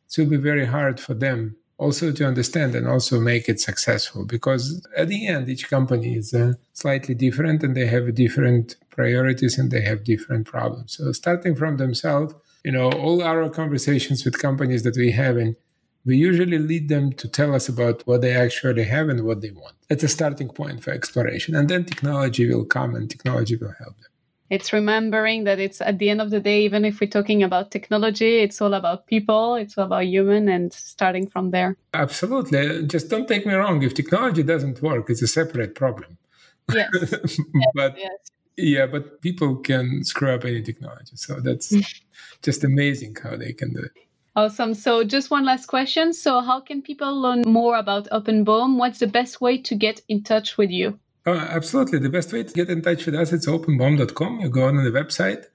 it 0.08 0.12
will 0.18 0.30
be 0.30 0.36
very 0.36 0.66
hard 0.66 1.00
for 1.00 1.14
them 1.14 1.56
also 1.78 2.12
to 2.12 2.26
understand 2.26 2.74
and 2.74 2.86
also 2.86 3.18
make 3.18 3.48
it 3.48 3.58
successful 3.58 4.26
because 4.26 4.86
at 4.96 5.08
the 5.08 5.26
end 5.26 5.48
each 5.48 5.70
company 5.70 6.10
is 6.14 6.34
uh, 6.34 6.52
slightly 6.74 7.14
different 7.14 7.62
and 7.64 7.74
they 7.74 7.86
have 7.86 8.14
different 8.14 8.76
priorities 8.90 9.58
and 9.58 9.70
they 9.70 9.80
have 9.80 10.04
different 10.04 10.46
problems. 10.46 10.98
So 10.98 11.12
starting 11.12 11.54
from 11.56 11.78
themselves 11.78 12.34
you 12.64 12.72
know 12.72 12.90
all 12.92 13.22
our 13.22 13.48
conversations 13.48 14.24
with 14.24 14.38
companies 14.38 14.82
that 14.82 14.96
we 14.96 15.12
have 15.12 15.38
in 15.38 15.56
we 16.04 16.16
usually 16.16 16.58
lead 16.58 16.88
them 16.88 17.12
to 17.12 17.28
tell 17.28 17.54
us 17.54 17.68
about 17.68 18.06
what 18.06 18.22
they 18.22 18.32
actually 18.32 18.84
have 18.84 19.08
and 19.08 19.24
what 19.24 19.40
they 19.40 19.50
want. 19.50 19.76
It's 19.88 20.02
a 20.02 20.08
starting 20.08 20.48
point 20.48 20.82
for 20.82 20.90
exploration. 20.92 21.54
And 21.54 21.68
then 21.68 21.84
technology 21.84 22.48
will 22.52 22.64
come 22.64 22.94
and 22.94 23.10
technology 23.10 23.56
will 23.56 23.74
help 23.78 23.96
them. 23.96 24.10
It's 24.48 24.72
remembering 24.72 25.44
that 25.44 25.60
it's 25.60 25.80
at 25.80 25.98
the 26.00 26.10
end 26.10 26.20
of 26.20 26.30
the 26.30 26.40
day, 26.40 26.62
even 26.62 26.84
if 26.84 27.00
we're 27.00 27.08
talking 27.08 27.44
about 27.44 27.70
technology, 27.70 28.40
it's 28.40 28.60
all 28.60 28.74
about 28.74 29.06
people, 29.06 29.54
it's 29.54 29.78
all 29.78 29.84
about 29.84 30.06
human, 30.06 30.48
and 30.48 30.72
starting 30.72 31.28
from 31.28 31.52
there. 31.52 31.76
Absolutely. 31.94 32.84
Just 32.86 33.08
don't 33.08 33.28
take 33.28 33.46
me 33.46 33.54
wrong. 33.54 33.80
If 33.82 33.94
technology 33.94 34.42
doesn't 34.42 34.82
work, 34.82 35.08
it's 35.08 35.22
a 35.22 35.28
separate 35.28 35.76
problem. 35.76 36.18
Yes. 36.74 36.88
but 37.74 37.96
yes. 37.96 38.10
yeah, 38.56 38.86
but 38.86 39.20
people 39.20 39.54
can 39.56 40.02
screw 40.02 40.34
up 40.34 40.44
any 40.44 40.62
technology. 40.62 41.14
So 41.14 41.38
that's 41.38 41.72
just 42.42 42.64
amazing 42.64 43.16
how 43.22 43.36
they 43.36 43.52
can 43.52 43.72
do 43.72 43.82
it. 43.82 43.92
Awesome. 44.36 44.74
So, 44.74 45.02
just 45.02 45.30
one 45.30 45.44
last 45.44 45.66
question. 45.66 46.12
So, 46.12 46.40
how 46.40 46.60
can 46.60 46.82
people 46.82 47.20
learn 47.20 47.42
more 47.46 47.76
about 47.76 48.08
OpenBOM? 48.10 48.76
What's 48.76 49.00
the 49.00 49.08
best 49.08 49.40
way 49.40 49.58
to 49.62 49.74
get 49.74 50.00
in 50.08 50.22
touch 50.22 50.56
with 50.56 50.70
you? 50.70 50.98
Oh, 51.26 51.34
absolutely. 51.34 51.98
The 51.98 52.10
best 52.10 52.32
way 52.32 52.44
to 52.44 52.52
get 52.52 52.70
in 52.70 52.80
touch 52.80 53.06
with 53.06 53.14
us 53.14 53.32
is 53.32 53.46
openbom.com. 53.46 54.40
You 54.40 54.48
go 54.48 54.68
on 54.68 54.76
the 54.76 54.90
website. 54.90 55.46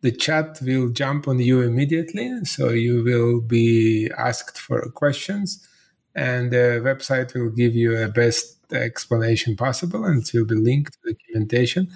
The 0.00 0.12
chat 0.12 0.60
will 0.62 0.90
jump 0.90 1.26
on 1.26 1.40
you 1.40 1.62
immediately. 1.62 2.44
So 2.44 2.68
you 2.68 3.02
will 3.02 3.40
be 3.40 4.08
asked 4.16 4.58
for 4.58 4.80
questions 4.90 5.66
and 6.14 6.52
the 6.52 6.80
website 6.84 7.34
will 7.34 7.50
give 7.50 7.74
you 7.74 7.96
a 7.96 8.08
best 8.08 8.72
explanation 8.72 9.56
possible 9.56 10.04
and 10.04 10.22
it 10.22 10.30
will 10.32 10.44
be 10.44 10.54
linked 10.54 10.92
to 10.92 10.98
the 11.04 11.14
documentation 11.14 11.88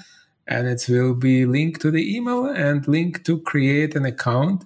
and 0.49 0.67
it 0.67 0.85
will 0.89 1.15
be 1.15 1.47
linked 1.47 1.81
to 1.83 1.91
the 1.91 2.17
email 2.17 2.47
and 2.47 2.89
link 2.89 3.25
to 3.25 3.41
create 3.41 3.95
an 3.95 4.05
account 4.05 4.65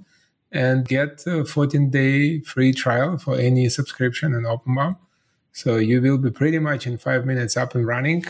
and 0.52 0.87
get 0.87 1.26
a 1.26 1.44
14 1.44 1.90
day 1.90 2.40
free 2.40 2.72
trial 2.72 3.18
for 3.18 3.37
any 3.37 3.68
subscription 3.68 4.35
in 4.35 4.42
OpenBOM. 4.42 4.96
So 5.52 5.76
you 5.76 6.00
will 6.00 6.18
be 6.18 6.30
pretty 6.30 6.59
much 6.59 6.87
in 6.87 6.98
five 6.98 7.24
minutes 7.24 7.56
up 7.56 7.74
and 7.74 7.87
running, 7.87 8.24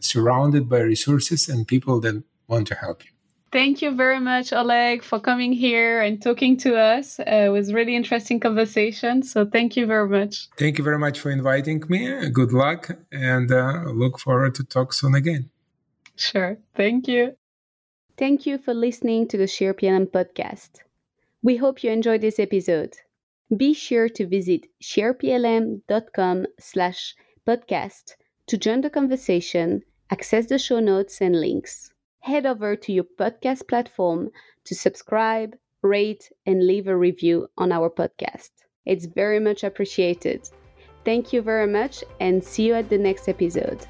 surrounded 0.00 0.68
by 0.68 0.80
resources 0.80 1.48
and 1.48 1.66
people 1.66 2.00
that 2.00 2.22
want 2.48 2.66
to 2.68 2.74
help 2.74 3.04
you. 3.04 3.10
Thank 3.52 3.82
you 3.82 3.90
very 3.90 4.20
much, 4.20 4.52
Oleg, 4.52 5.02
for 5.02 5.18
coming 5.18 5.52
here 5.52 6.00
and 6.00 6.22
talking 6.22 6.56
to 6.58 6.76
us. 6.76 7.18
Uh, 7.18 7.24
it 7.26 7.48
was 7.48 7.72
really 7.72 7.96
interesting 7.96 8.38
conversation. 8.38 9.24
So 9.24 9.44
thank 9.44 9.76
you 9.76 9.86
very 9.86 10.08
much. 10.08 10.48
Thank 10.56 10.78
you 10.78 10.84
very 10.84 10.98
much 10.98 11.18
for 11.18 11.30
inviting 11.30 11.82
me. 11.88 12.30
Good 12.30 12.52
luck, 12.52 12.90
and 13.10 13.50
uh, 13.50 13.90
look 13.92 14.20
forward 14.20 14.54
to 14.56 14.64
talk 14.64 14.92
soon 14.92 15.16
again. 15.16 15.50
Sure. 16.14 16.58
Thank 16.76 17.08
you. 17.08 17.34
Thank 18.16 18.46
you 18.46 18.58
for 18.58 18.72
listening 18.72 19.26
to 19.28 19.36
the 19.36 19.46
SharePLM 19.46 20.10
podcast. 20.10 20.68
We 21.42 21.56
hope 21.56 21.82
you 21.82 21.90
enjoyed 21.90 22.20
this 22.20 22.38
episode 22.38 22.94
be 23.56 23.74
sure 23.74 24.08
to 24.08 24.26
visit 24.26 24.66
shareplm.com 24.80 26.46
slash 26.60 27.14
podcast 27.46 28.14
to 28.46 28.56
join 28.56 28.80
the 28.80 28.90
conversation, 28.90 29.82
access 30.10 30.46
the 30.46 30.58
show 30.58 30.78
notes 30.78 31.20
and 31.20 31.40
links. 31.40 31.92
Head 32.20 32.46
over 32.46 32.76
to 32.76 32.92
your 32.92 33.04
podcast 33.18 33.66
platform 33.66 34.30
to 34.64 34.74
subscribe, 34.74 35.56
rate, 35.82 36.30
and 36.46 36.66
leave 36.66 36.86
a 36.86 36.96
review 36.96 37.48
on 37.58 37.72
our 37.72 37.90
podcast. 37.90 38.50
It's 38.86 39.06
very 39.06 39.40
much 39.40 39.64
appreciated. 39.64 40.48
Thank 41.04 41.32
you 41.32 41.42
very 41.42 41.66
much 41.66 42.04
and 42.20 42.44
see 42.44 42.66
you 42.68 42.74
at 42.74 42.88
the 42.88 42.98
next 42.98 43.28
episode. 43.28 43.84